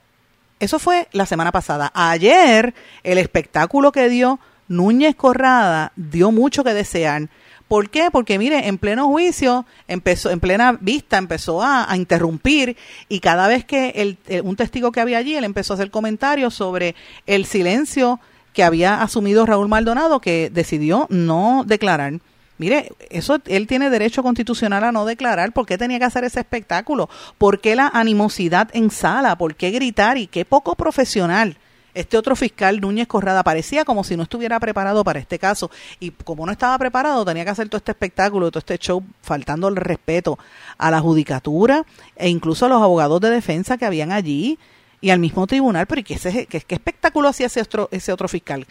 [0.60, 1.90] eso fue la semana pasada.
[1.94, 4.38] Ayer, el espectáculo que dio
[4.68, 7.28] Núñez Corrada dio mucho que desear.
[7.70, 8.08] ¿Por qué?
[8.10, 12.76] Porque mire, en pleno juicio, empezó, en plena vista, empezó a, interrumpir
[13.08, 16.52] y cada vez que el, un testigo que había allí, él empezó a hacer comentarios
[16.52, 16.96] sobre
[17.28, 18.18] el silencio
[18.54, 22.14] que había asumido Raúl Maldonado, que decidió no declarar.
[22.58, 25.52] Mire, eso él tiene derecho constitucional a no declarar.
[25.52, 27.08] ¿Por qué tenía que hacer ese espectáculo?
[27.38, 29.38] ¿Por qué la animosidad en sala?
[29.38, 30.18] ¿Por qué gritar?
[30.18, 31.56] Y qué poco profesional.
[31.94, 35.70] Este otro fiscal, Núñez Corrada, parecía como si no estuviera preparado para este caso.
[35.98, 39.68] Y como no estaba preparado, tenía que hacer todo este espectáculo, todo este show, faltando
[39.68, 40.38] el respeto
[40.78, 41.84] a la judicatura
[42.16, 44.58] e incluso a los abogados de defensa que habían allí
[45.00, 48.66] y al mismo tribunal, pero ¿y qué, qué, espectáculo hacía ese otro, ese otro fiscal?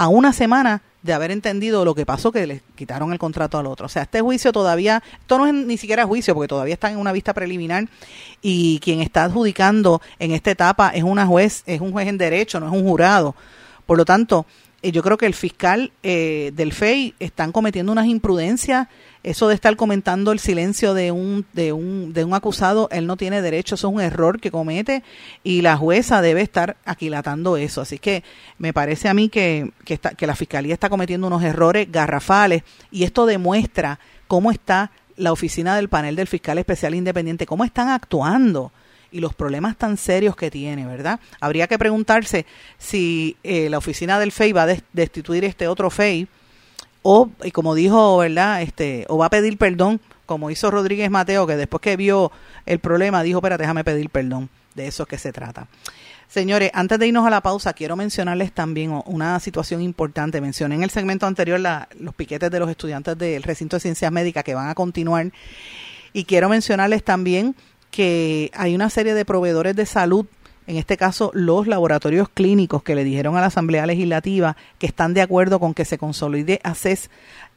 [0.00, 3.66] A una semana de haber entendido lo que pasó, que le quitaron el contrato al
[3.66, 3.84] otro.
[3.84, 6.96] O sea, este juicio todavía, esto no es ni siquiera juicio, porque todavía está en
[6.96, 7.86] una vista preliminar
[8.40, 12.60] y quien está adjudicando en esta etapa es una juez, es un juez en derecho,
[12.60, 13.34] no es un jurado.
[13.84, 14.46] Por lo tanto,
[14.82, 18.88] yo creo que el fiscal eh, del FEI están cometiendo unas imprudencias
[19.22, 23.18] eso de estar comentando el silencio de un, de un, de un acusado, él no
[23.18, 25.02] tiene derecho, eso es un error que comete
[25.44, 27.82] y la jueza debe estar aquilatando eso.
[27.82, 28.24] Así que
[28.56, 32.62] me parece a mí que, que, está, que la fiscalía está cometiendo unos errores garrafales
[32.90, 37.88] y esto demuestra cómo está la oficina del panel del fiscal especial independiente, cómo están
[37.88, 38.72] actuando
[39.12, 41.20] y los problemas tan serios que tiene, ¿verdad?
[41.40, 42.46] Habría que preguntarse
[42.78, 46.28] si eh, la oficina del FEI va a destituir este otro FEI
[47.02, 48.62] o, y como dijo, ¿verdad?
[48.62, 52.30] Este, o va a pedir perdón, como hizo Rodríguez Mateo, que después que vio
[52.66, 54.48] el problema dijo, espera, déjame pedir perdón.
[54.74, 55.66] De eso es que se trata.
[56.28, 60.40] Señores, antes de irnos a la pausa, quiero mencionarles también una situación importante.
[60.40, 64.44] Mencioné en el segmento anterior los piquetes de los estudiantes del recinto de ciencias médicas
[64.44, 65.32] que van a continuar.
[66.12, 67.56] Y quiero mencionarles también
[67.90, 70.26] que hay una serie de proveedores de salud
[70.66, 75.14] en este caso los laboratorios clínicos que le dijeron a la Asamblea Legislativa que están
[75.14, 77.10] de acuerdo con que se consolide ACES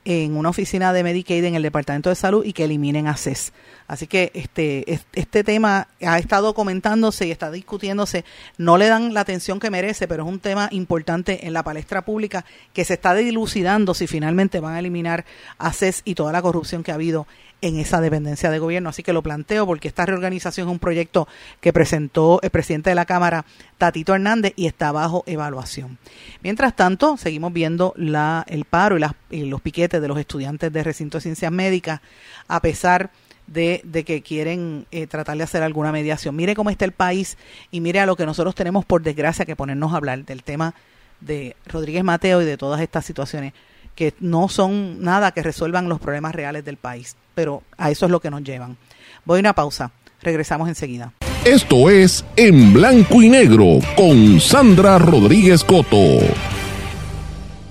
[0.05, 3.53] en una oficina de Medicaid en el Departamento de Salud y que eliminen ACES.
[3.93, 8.25] Así que este, este tema ha estado comentándose y está discutiéndose.
[8.57, 12.03] No le dan la atención que merece, pero es un tema importante en la palestra
[12.03, 15.25] pública que se está dilucidando si finalmente van a eliminar
[15.59, 17.27] ACES y toda la corrupción que ha habido
[17.63, 18.89] en esa dependencia de gobierno.
[18.89, 21.29] Así que lo planteo porque esta reorganización es un proyecto
[21.61, 23.45] que presentó el presidente de la Cámara,
[23.77, 25.97] Tatito Hernández, y está bajo evaluación.
[26.41, 28.97] Mientras tanto, seguimos viendo la, el paro
[29.29, 32.01] y, los piquetes de los estudiantes de recinto de ciencias médicas,
[32.49, 36.35] a pesar de, que quieren eh, tratar de hacer alguna mediación.
[36.35, 37.37] Mire cómo está el país
[37.71, 40.73] y mire a lo que nosotros tenemos por desgracia que ponernos a hablar del tema
[41.21, 43.53] de Rodríguez Mateo y de todas estas situaciones
[43.95, 48.11] que no son nada que resuelvan los problemas reales del país, pero a eso es
[48.11, 48.77] lo que nos llevan.
[49.25, 49.91] Voy a una pausa,
[50.21, 51.13] regresamos enseguida.
[51.45, 56.52] Esto es En Blanco y Negro con Sandra Rodríguez Coto.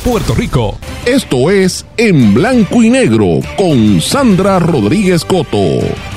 [0.00, 0.78] Puerto Rico.
[1.04, 6.15] Esto es En Blanco y Negro con Sandra Rodríguez Coto.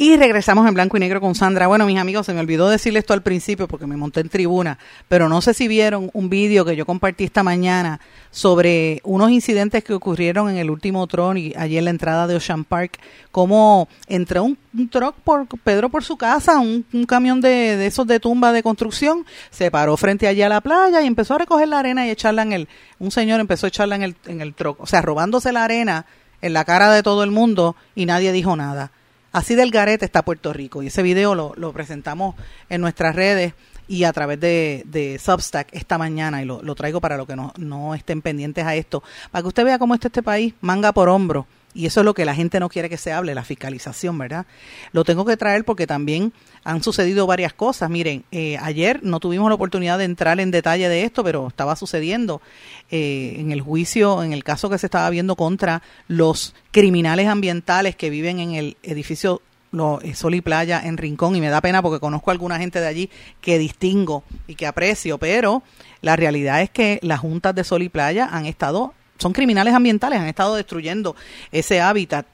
[0.00, 1.66] Y regresamos en blanco y negro con Sandra.
[1.66, 4.78] Bueno, mis amigos, se me olvidó decirle esto al principio porque me monté en tribuna,
[5.08, 7.98] pero no sé si vieron un vídeo que yo compartí esta mañana
[8.30, 12.36] sobre unos incidentes que ocurrieron en el último tron y allí en la entrada de
[12.36, 13.00] Ocean Park,
[13.32, 18.06] como entró un, un truck por Pedro por su casa, un, camión de, de, esos
[18.06, 21.66] de tumba de construcción, se paró frente allí a la playa y empezó a recoger
[21.66, 22.68] la arena y echarla en el,
[23.00, 26.06] un señor empezó a echarla en el, en el truck, o sea, robándose la arena
[26.40, 28.92] en la cara de todo el mundo y nadie dijo nada.
[29.32, 30.82] Así del garete está Puerto Rico.
[30.82, 32.34] Y ese video lo, presentamos
[32.68, 33.54] en nuestras redes
[33.86, 36.42] y a través de, Substack esta mañana.
[36.42, 39.02] Y lo, lo traigo para los que no, no, estén pendientes a esto.
[39.30, 41.46] Para que usted vea cómo está este país, manga por hombro.
[41.78, 44.46] Y eso es lo que la gente no quiere que se hable, la fiscalización, ¿verdad?
[44.90, 46.32] Lo tengo que traer porque también
[46.64, 47.88] han sucedido varias cosas.
[47.88, 51.76] Miren, eh, ayer no tuvimos la oportunidad de entrar en detalle de esto, pero estaba
[51.76, 52.42] sucediendo
[52.90, 57.94] eh, en el juicio, en el caso que se estaba viendo contra los criminales ambientales
[57.94, 61.60] que viven en el edificio lo, eh, Sol y Playa en Rincón y me da
[61.60, 63.10] pena porque conozco a alguna gente de allí
[63.40, 65.62] que distingo y que aprecio, pero
[66.00, 70.20] la realidad es que las juntas de Sol y Playa han estado, son criminales ambientales,
[70.20, 71.14] han estado destruyendo
[71.52, 72.26] ese hábitat.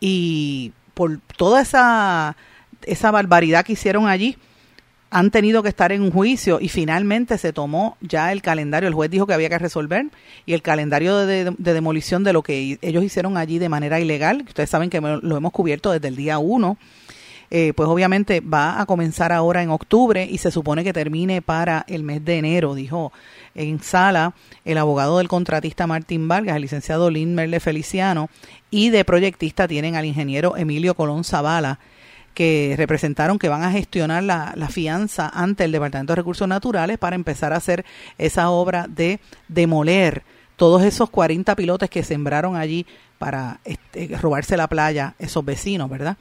[0.00, 2.36] Y por toda esa,
[2.82, 4.36] esa barbaridad que hicieron allí,
[5.10, 8.94] han tenido que estar en un juicio y finalmente se tomó ya el calendario, el
[8.94, 10.06] juez dijo que había que resolver
[10.44, 14.00] y el calendario de, de, de demolición de lo que ellos hicieron allí de manera
[14.00, 16.76] ilegal, ustedes saben que lo hemos cubierto desde el día uno,
[17.50, 21.84] eh, pues obviamente va a comenzar ahora en octubre y se supone que termine para
[21.88, 23.12] el mes de enero, dijo
[23.54, 24.34] en sala
[24.64, 28.28] el abogado del contratista Martín Vargas, el licenciado Lin Merle Feliciano,
[28.70, 31.78] y de proyectista tienen al ingeniero Emilio Colón Zavala,
[32.34, 36.98] que representaron que van a gestionar la, la, fianza ante el Departamento de Recursos Naturales
[36.98, 37.84] para empezar a hacer
[38.16, 39.18] esa obra de
[39.48, 40.22] demoler
[40.58, 42.84] todos esos 40 pilotes que sembraron allí
[43.18, 46.16] para este, robarse la playa esos vecinos, ¿verdad?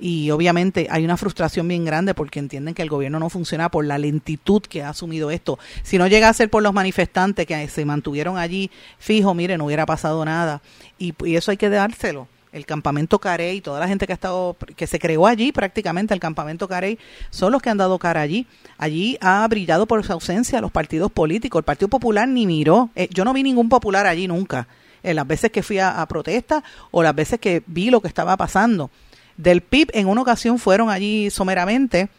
[0.00, 3.84] Y obviamente hay una frustración bien grande porque entienden que el gobierno no funciona por
[3.84, 5.58] la lentitud que ha asumido esto.
[5.82, 9.66] Si no llega a ser por los manifestantes que se mantuvieron allí fijo, mire, no
[9.66, 10.62] hubiera pasado nada.
[10.98, 14.56] Y, y eso hay que dárselo el campamento Carey, toda la gente que ha estado,
[14.76, 16.98] que se creó allí prácticamente, el campamento Carey,
[17.30, 18.46] son los que han dado cara allí.
[18.76, 21.60] Allí ha brillado por su ausencia los partidos políticos.
[21.60, 22.90] El Partido Popular ni miró.
[22.94, 24.68] Eh, yo no vi ningún popular allí nunca.
[25.02, 28.08] Eh, las veces que fui a, a protesta o las veces que vi lo que
[28.08, 28.90] estaba pasando.
[29.36, 32.10] Del PIB en una ocasión fueron allí someramente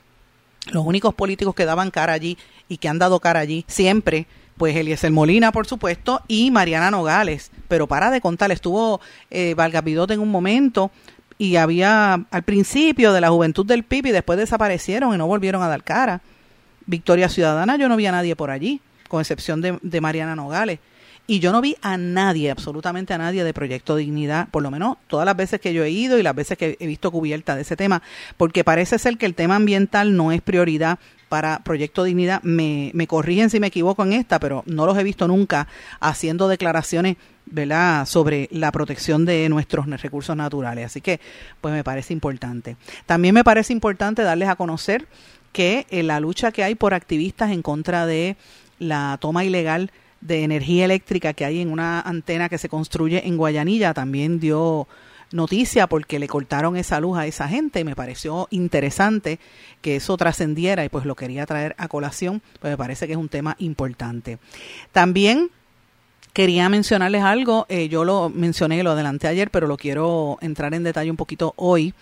[0.71, 4.25] los únicos políticos que daban cara allí y que han dado cara allí siempre
[4.58, 7.51] pues Eliezer Molina, por supuesto, y Mariana Nogales.
[7.68, 9.01] Pero para de contar, estuvo
[9.32, 10.91] eh, Valgapidote en un momento
[11.38, 15.62] y había al principio de la juventud del PIB y después desaparecieron y no volvieron
[15.62, 16.22] a dar cara.
[16.86, 20.80] Victoria Ciudadana, yo no vi a nadie por allí, con excepción de, de Mariana Nogales.
[21.26, 24.97] Y yo no vi a nadie, absolutamente a nadie de Proyecto Dignidad, por lo menos
[25.07, 27.61] todas las veces que yo he ido y las veces que he visto cubierta de
[27.61, 28.01] ese tema,
[28.36, 30.99] porque parece ser que el tema ambiental no es prioridad
[31.30, 32.43] para Proyecto Dignidad.
[32.43, 35.69] Me, me corrigen si me equivoco en esta, pero no los he visto nunca
[36.01, 37.15] haciendo declaraciones
[37.45, 38.05] ¿verdad?
[38.05, 40.88] sobre la protección de nuestros recursos naturales.
[40.88, 41.21] Así que,
[41.61, 42.76] pues me parece importante.
[43.05, 45.07] También me parece importante darles a conocer
[45.53, 48.36] que en la lucha que hay por activistas en contra de
[48.80, 49.91] la toma ilegal
[50.24, 54.88] de energía eléctrica que hay en una antena que se construye en Guayanilla también dio
[55.32, 59.39] noticia porque le cortaron esa luz a esa gente y me pareció interesante
[59.82, 63.17] que eso trascendiera y pues lo quería traer a colación, pues me parece que es
[63.17, 64.38] un tema importante.
[64.91, 65.49] También
[66.34, 70.84] quería mencionarles algo, eh, yo lo mencioné, lo adelanté ayer, pero lo quiero entrar en
[70.84, 71.93] detalle un poquito hoy.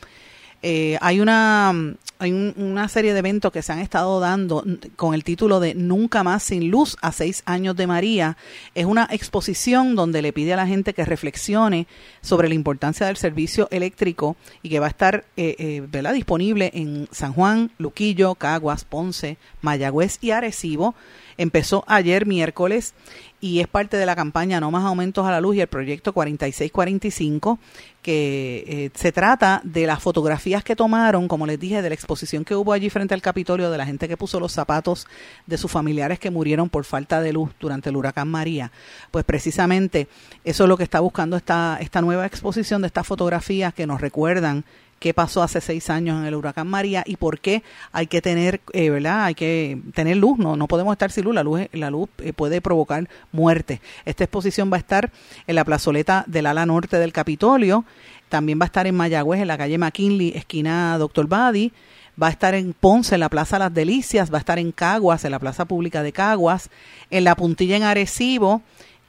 [0.64, 1.74] Eh, hay una
[2.22, 4.64] hay un, una serie de eventos que se han estado dando
[4.95, 8.38] con el título de Nunca más sin luz a seis años de María.
[8.76, 11.88] Es una exposición donde le pide a la gente que reflexione
[12.22, 16.14] sobre la importancia del servicio eléctrico y que va a estar eh, eh, ¿verdad?
[16.14, 20.93] disponible en San Juan, Luquillo, Caguas, Ponce, Mayagüez y Arecibo
[21.38, 22.93] empezó ayer miércoles
[23.41, 26.13] y es parte de la campaña No más aumentos a la luz y el proyecto
[26.13, 27.59] 4645
[28.01, 32.43] que eh, se trata de las fotografías que tomaron, como les dije, de la exposición
[32.45, 35.07] que hubo allí frente al Capitolio de la gente que puso los zapatos
[35.45, 38.71] de sus familiares que murieron por falta de luz durante el huracán María.
[39.11, 40.07] Pues precisamente
[40.43, 44.01] eso es lo que está buscando esta, esta nueva exposición de estas fotografías que nos
[44.01, 44.65] recuerdan
[45.02, 48.62] qué pasó hace seis años en el huracán María y por qué hay que tener,
[48.72, 49.26] eh, ¿verdad?
[49.26, 52.34] Hay que tener luz, no, no podemos estar sin luz, la luz, la luz eh,
[52.34, 53.82] puede provocar muerte.
[54.06, 55.12] Esta exposición va a estar
[55.47, 57.84] en la plazoleta del ala norte del Capitolio,
[58.30, 61.74] también va a estar en Mayagüez, en la calle McKinley, esquina Doctor Badi,
[62.22, 65.26] va a estar en Ponce, en la Plaza Las Delicias, va a estar en Caguas,
[65.26, 66.70] en la Plaza Pública de Caguas,
[67.10, 68.62] en la Puntilla en Arecibo,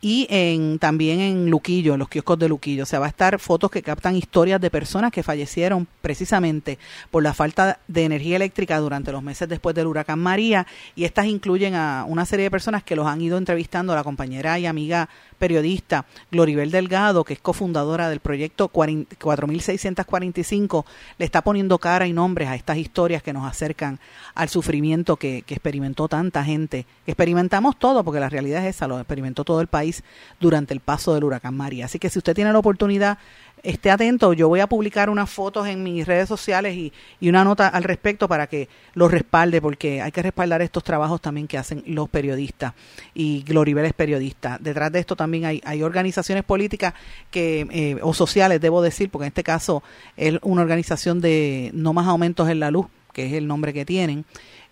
[0.04, 2.82] y en, también en Luquillo, en los kioscos de Luquillo.
[2.82, 6.76] O sea, va a estar fotos que captan historias de personas que fallecieron precisamente
[7.12, 10.66] por la falta de energía eléctrica durante los meses después del huracán María.
[10.96, 14.58] Y estas incluyen a una serie de personas que los han ido entrevistando, la compañera
[14.58, 20.84] y amiga periodista Gloribel Delgado, que es cofundadora del proyecto 4645,
[21.18, 24.00] le está poniendo cara y nombres a estas historias que nos acercan
[24.34, 26.86] al sufrimiento que, que experimentó tanta gente.
[27.06, 29.91] Experimentamos todo, porque la realidad es esa, lo experimentó todo el país
[30.40, 31.86] durante el paso del huracán María.
[31.86, 33.18] Así que si usted tiene la oportunidad
[33.62, 36.92] esté atento, yo voy a publicar unas fotos en mis redes sociales y,
[37.28, 41.46] una nota al respecto para que los respalde, porque hay que respaldar estos trabajos también
[41.46, 42.74] que hacen los periodistas
[43.14, 44.58] y Gloribel es periodista.
[44.60, 46.94] Detrás de esto también hay, hay organizaciones políticas
[47.30, 49.82] que eh, o sociales, debo decir, porque en este caso
[50.16, 53.84] es una organización de no más aumentos en la luz, que es el nombre que
[53.84, 54.24] tienen,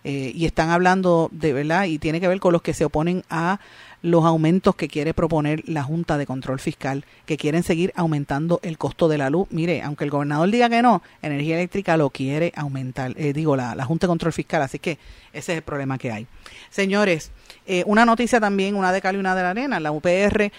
[0.03, 3.23] eh, y están hablando de verdad y tiene que ver con los que se oponen
[3.29, 3.59] a
[4.01, 8.77] los aumentos que quiere proponer la Junta de Control Fiscal, que quieren seguir aumentando el
[8.77, 9.47] costo de la luz.
[9.51, 13.75] Mire, aunque el gobernador diga que no, energía eléctrica lo quiere aumentar, eh, digo, la,
[13.75, 14.97] la, Junta de Control Fiscal, así que
[15.33, 16.27] ese es el problema que hay.
[16.69, 17.31] Señores,
[17.65, 20.51] eh, una noticia también, una de Cali y una de la Arena, la UPR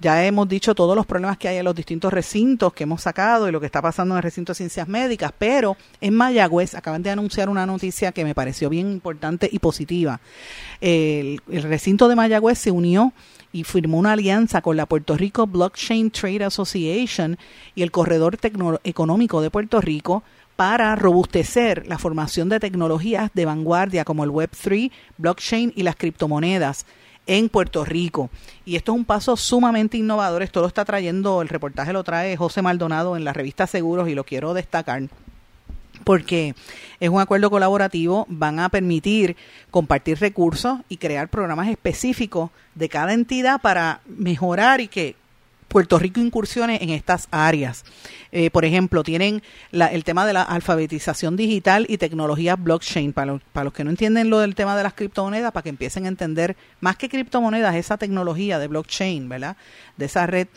[0.00, 3.48] ya hemos dicho todos los problemas que hay en los distintos recintos que hemos sacado
[3.48, 7.02] y lo que está pasando en el recinto de ciencias médicas, pero en Mayagüez acaban
[7.02, 10.20] de anunciar una noticia que me pareció bien importante y positiva.
[10.80, 13.12] El, recinto de Mayagüez se unió
[13.52, 17.38] y firmó una alianza con la Puerto Rico Blockchain Trade Association
[17.74, 18.38] y el Corredor
[18.84, 20.22] Económico de Puerto Rico
[20.56, 26.86] para robustecer la formación de tecnologías de vanguardia como el Web3, blockchain y las criptomonedas
[27.26, 28.30] en Puerto Rico.
[28.64, 30.42] Y esto es un paso sumamente innovador.
[30.42, 34.14] Esto lo está trayendo, el reportaje lo trae José Maldonado en la revista Seguros y
[34.14, 35.02] lo quiero destacar
[36.04, 36.54] porque
[37.00, 39.36] es un acuerdo colaborativo, van a permitir
[39.72, 45.16] compartir recursos y crear programas específicos de cada entidad para mejorar y que
[45.68, 47.84] Puerto Rico incursione en estas áreas.
[48.32, 53.12] Eh, por ejemplo, tienen la, el tema de la alfabetización digital y tecnología blockchain.
[53.12, 56.04] Para, para los que no entienden lo del tema de las criptomonedas, para que empiecen
[56.04, 59.56] a entender más que criptomonedas, esa tecnología de blockchain, ¿verdad?
[59.96, 60.48] De esa red,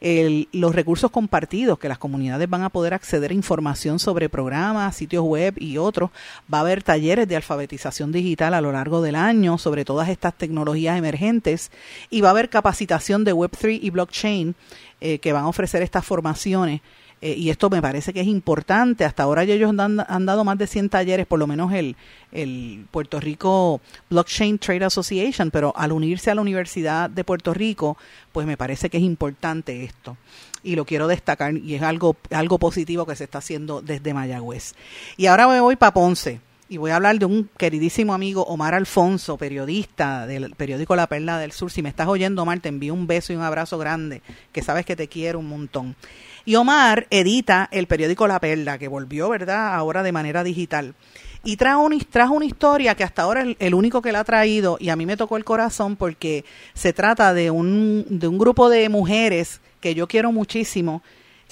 [0.00, 4.96] el, los recursos compartidos que las comunidades van a poder acceder a información sobre programas,
[4.96, 6.10] sitios web y otros.
[6.52, 10.34] Va a haber talleres de alfabetización digital a lo largo del año sobre todas estas
[10.34, 11.70] tecnologías emergentes
[12.10, 14.54] y va a haber capacitación de Web3 y blockchain
[15.00, 16.80] eh, que van a ofrecer estas formaciones
[17.20, 19.04] eh, y esto me parece que es importante.
[19.04, 21.96] Hasta ahora ellos han, han, dado más de 100 talleres, por lo menos el,
[22.30, 27.96] el Puerto Rico Blockchain Trade Association, pero al unirse a la Universidad de Puerto Rico,
[28.32, 30.16] pues me parece que es importante esto.
[30.62, 34.74] Y lo quiero destacar y es algo, algo positivo que se está haciendo desde Mayagüez.
[35.16, 38.74] Y ahora me voy para Ponce y voy a hablar de un queridísimo amigo, Omar
[38.74, 41.70] Alfonso, periodista del periódico La Perla del Sur.
[41.70, 44.20] Si me estás oyendo, Omar, te envío un beso y un abrazo grande,
[44.52, 45.96] que sabes que te quiero un montón.
[46.44, 50.94] Y Omar edita el periódico La Perla, que volvió, ¿verdad?, ahora de manera digital.
[51.42, 54.76] Y trajo, trajo una historia que hasta ahora es el único que la ha traído
[54.78, 56.44] y a mí me tocó el corazón porque
[56.74, 61.02] se trata de un, de un grupo de mujeres que yo quiero muchísimo,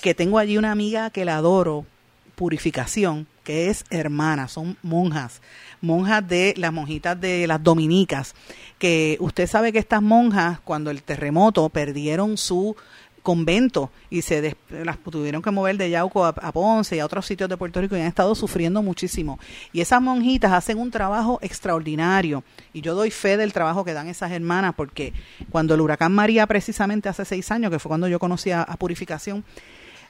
[0.02, 1.86] que tengo allí una amiga que la adoro,
[2.34, 5.40] Purificación, que es hermana, son monjas,
[5.80, 8.34] monjas de las monjitas de las dominicas,
[8.76, 12.74] que usted sabe que estas monjas cuando el terremoto perdieron su
[13.22, 17.48] convento y se las tuvieron que mover de Yauco a, Ponce y a otros sitios
[17.48, 19.38] de Puerto Rico y han estado sufriendo muchísimo.
[19.72, 22.42] Y esas monjitas hacen un trabajo extraordinario
[22.72, 25.12] y yo doy fe del trabajo que dan esas hermanas porque
[25.50, 29.44] cuando el huracán María precisamente hace seis años, que fue cuando yo conocí a Purificación,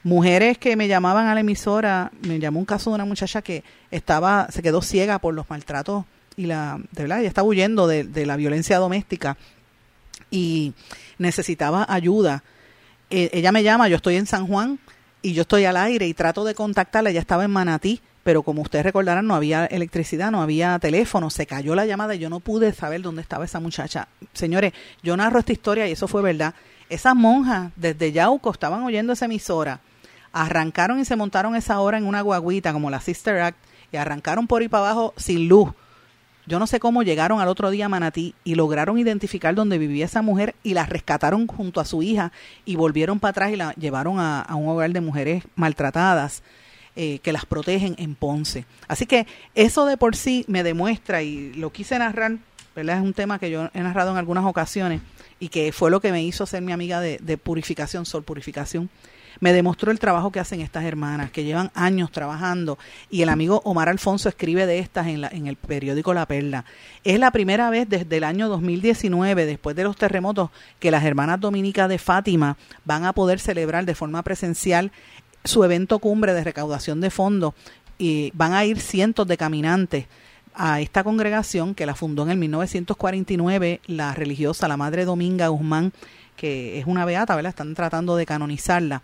[0.02, 3.64] mujeres que me llamaban a la emisora, me llamó un caso de una muchacha que
[3.90, 6.04] estaba, se quedó ciega por los maltratos
[6.36, 9.36] y la, de verdad, ella estaba huyendo de, de la violencia doméstica
[10.30, 10.74] y
[11.18, 12.42] necesitaba ayuda.
[13.10, 14.78] Eh, ella me llama, yo estoy en San Juan
[15.22, 18.62] y yo estoy al aire y trato de contactarla, ella estaba en Manatí, pero como
[18.62, 22.40] ustedes recordarán, no había electricidad, no había teléfono, se cayó la llamada y yo no
[22.40, 24.08] pude saber dónde estaba esa muchacha.
[24.32, 26.54] Señores, yo narro esta historia y eso fue verdad.
[26.88, 29.80] Esas monjas desde Yauco estaban oyendo esa emisora,
[30.32, 33.58] arrancaron y se montaron esa hora en una guaguita como la Sister Act
[33.92, 35.70] y arrancaron por ahí para abajo sin luz.
[36.46, 40.04] Yo no sé cómo llegaron al otro día a Manatí y lograron identificar dónde vivía
[40.04, 42.30] esa mujer y la rescataron junto a su hija
[42.64, 46.44] y volvieron para atrás y la llevaron a, un hogar de mujeres maltratadas
[46.94, 48.64] eh, que las protegen en Ponce.
[48.86, 49.26] Así que
[49.56, 52.36] eso de por sí me demuestra, y lo quise narrar,
[52.76, 52.98] ¿verdad?
[52.98, 55.00] es un tema que yo he narrado en algunas ocasiones
[55.40, 58.88] y que fue lo que me hizo ser mi amiga de, de purificación, sol purificación
[59.40, 62.78] me demostró el trabajo que hacen estas hermanas, que llevan años trabajando,
[63.10, 66.64] y el amigo Omar Alfonso escribe de estas en, la, en el periódico La Perla.
[67.04, 71.40] Es la primera vez desde el año 2019, después de los terremotos, que las hermanas
[71.40, 74.92] dominicas de Fátima van a poder celebrar de forma presencial
[75.44, 77.54] su evento cumbre de recaudación de fondos
[77.98, 80.06] y van a ir cientos de caminantes
[80.54, 85.92] a esta congregación que la fundó en el 1949 la religiosa, la Madre Dominga Guzmán,
[86.36, 87.50] que es una beata, ¿verdad?
[87.50, 89.02] Están tratando de canonizarla.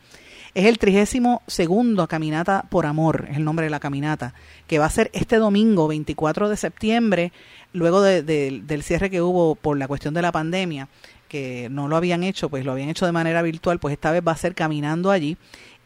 [0.54, 4.34] Es el trigésimo segundo Caminata por Amor, es el nombre de la caminata,
[4.66, 7.32] que va a ser este domingo 24 de septiembre,
[7.72, 10.88] luego del cierre que hubo por la cuestión de la pandemia,
[11.26, 14.22] que no lo habían hecho, pues lo habían hecho de manera virtual, pues esta vez
[14.26, 15.38] va a ser caminando allí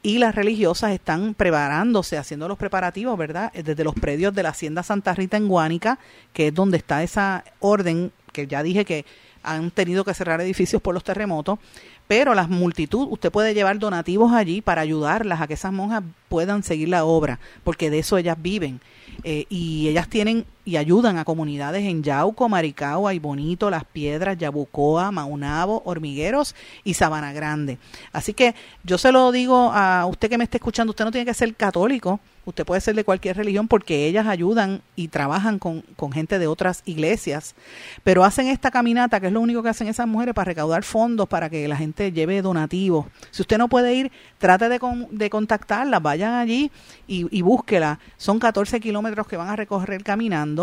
[0.02, 3.52] y las religiosas están preparándose, haciendo los preparativos, ¿verdad?
[3.52, 5.98] Desde los predios de la Hacienda Santa Rita en Guánica,
[6.32, 9.04] que es donde está esa orden que ya dije que
[9.46, 11.58] han tenido que cerrar edificios por los terremotos,
[12.06, 16.62] pero la multitud, usted puede llevar donativos allí para ayudarlas a que esas monjas puedan
[16.62, 18.80] seguir la obra, porque de eso ellas viven.
[19.24, 24.36] Eh, y ellas tienen y ayudan a comunidades en Yauco, Maricao, Ay Bonito, Las Piedras,
[24.36, 27.78] Yabucoa, Maunabo, Hormigueros y Sabana Grande.
[28.12, 31.24] Así que yo se lo digo a usted que me esté escuchando, usted no tiene
[31.24, 35.82] que ser católico, usted puede ser de cualquier religión porque ellas ayudan y trabajan con,
[35.94, 37.54] con, gente de otras iglesias,
[38.02, 41.28] pero hacen esta caminata, que es lo único que hacen esas mujeres, para recaudar fondos,
[41.28, 43.06] para que la gente lleve donativos.
[43.30, 46.72] Si usted no puede ir, trate de, con, de contactarla, vayan allí
[47.06, 48.00] y, y búsquela.
[48.16, 50.55] Son 14 kilómetros que van a recorrer caminando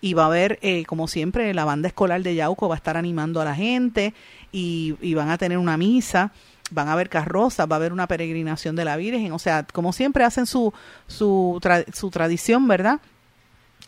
[0.00, 2.96] y va a haber, eh, como siempre, la banda escolar de Yauco va a estar
[2.96, 4.14] animando a la gente
[4.50, 6.32] y, van a tener una misa
[6.70, 9.92] van a haber carrozas, va a haber una peregrinación de la Virgen, o sea, como
[9.92, 10.72] siempre hacen su,
[11.06, 11.60] su,
[11.92, 13.00] su tradición, ¿verdad?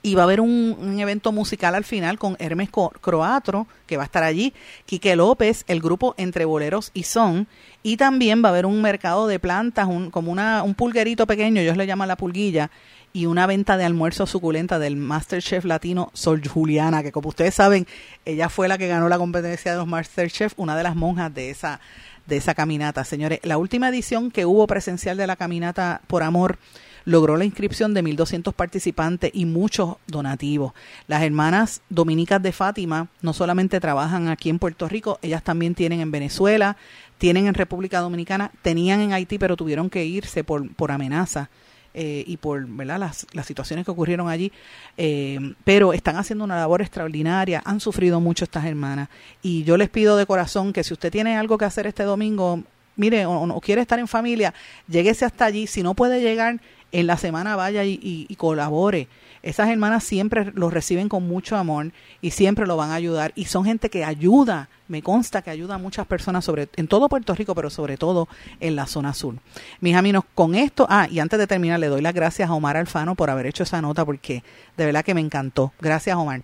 [0.05, 2.69] Y va a haber un, evento musical al final con Hermes
[3.01, 4.53] Croatro, que va a estar allí,
[4.85, 7.49] Quique López, el grupo Entre Boleros y Son,
[7.83, 11.63] y también va a haber un mercado de plantas, un, como una, un pulguerito pequeño,
[11.63, 12.71] ellos le llaman la pulguilla,
[13.15, 17.87] y una venta de almuerzo suculenta del Masterchef latino Sol Juliana, que como ustedes saben,
[18.27, 21.49] ella fue la que ganó la competencia de los Masterchef, una de las monjas de
[21.49, 21.81] esa
[22.27, 23.05] de esa caminata.
[23.05, 26.59] Señores, la última edición que hubo presencial de la caminata por amor
[27.05, 30.73] logró la inscripción de 1.200 participantes y muchos donativos.
[31.07, 36.01] Las hermanas dominicas de Fátima no solamente trabajan aquí en Puerto Rico, ellas también tienen
[36.01, 36.77] en Venezuela,
[37.19, 41.51] tienen en República Dominicana, tenían en Haití, pero tuvieron que irse por, por amenaza.
[41.97, 42.99] Eh, y por ¿verdad?
[42.99, 44.51] Las, las, situaciones que ocurrieron allí,
[44.97, 49.09] eh, pero están haciendo una labor extraordinaria, han sufrido mucho estas hermanas
[49.43, 52.65] y yo les pido de corazón que si usted tiene algo que hacer este domingo,
[52.97, 54.53] mire, o, o quiere estar en familia,
[54.89, 56.61] lléguese hasta allí, si no puede llegar,
[56.95, 59.09] en la semana vaya y, colabore.
[59.43, 61.91] Esas hermanas siempre los reciben con mucho amor
[62.23, 63.33] y siempre lo van a ayudar.
[63.35, 67.09] Y son gente que ayuda, me consta que ayuda a muchas personas sobre, en todo
[67.09, 68.29] Puerto Rico, pero sobre todo
[68.61, 69.35] en la zona sur.
[69.81, 72.77] Mis amigos, con esto, ah, y antes de terminar, le doy las gracias a Omar
[72.77, 74.45] Alfano por haber hecho esa nota porque
[74.77, 75.73] de verdad que me encantó.
[75.81, 76.43] Gracias, Omar.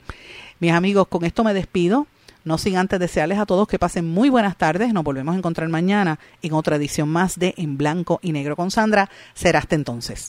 [0.58, 2.08] Mis amigos, con esto me despido.
[2.50, 4.92] No sin antes desearles a todos que pasen muy buenas tardes.
[4.92, 8.72] Nos volvemos a encontrar mañana en otra edición más de En Blanco y Negro con
[8.72, 9.08] Sandra.
[9.34, 10.26] Será hasta entonces.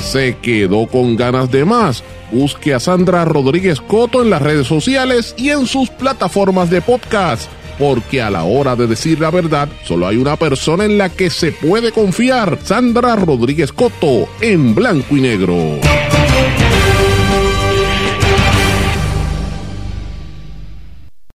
[0.00, 2.02] ¿Se quedó con ganas de más?
[2.32, 7.48] Busque a Sandra Rodríguez Coto en las redes sociales y en sus plataformas de podcast.
[7.78, 11.30] Porque a la hora de decir la verdad, solo hay una persona en la que
[11.30, 12.58] se puede confiar.
[12.64, 15.54] Sandra Rodríguez Coto, en blanco y negro.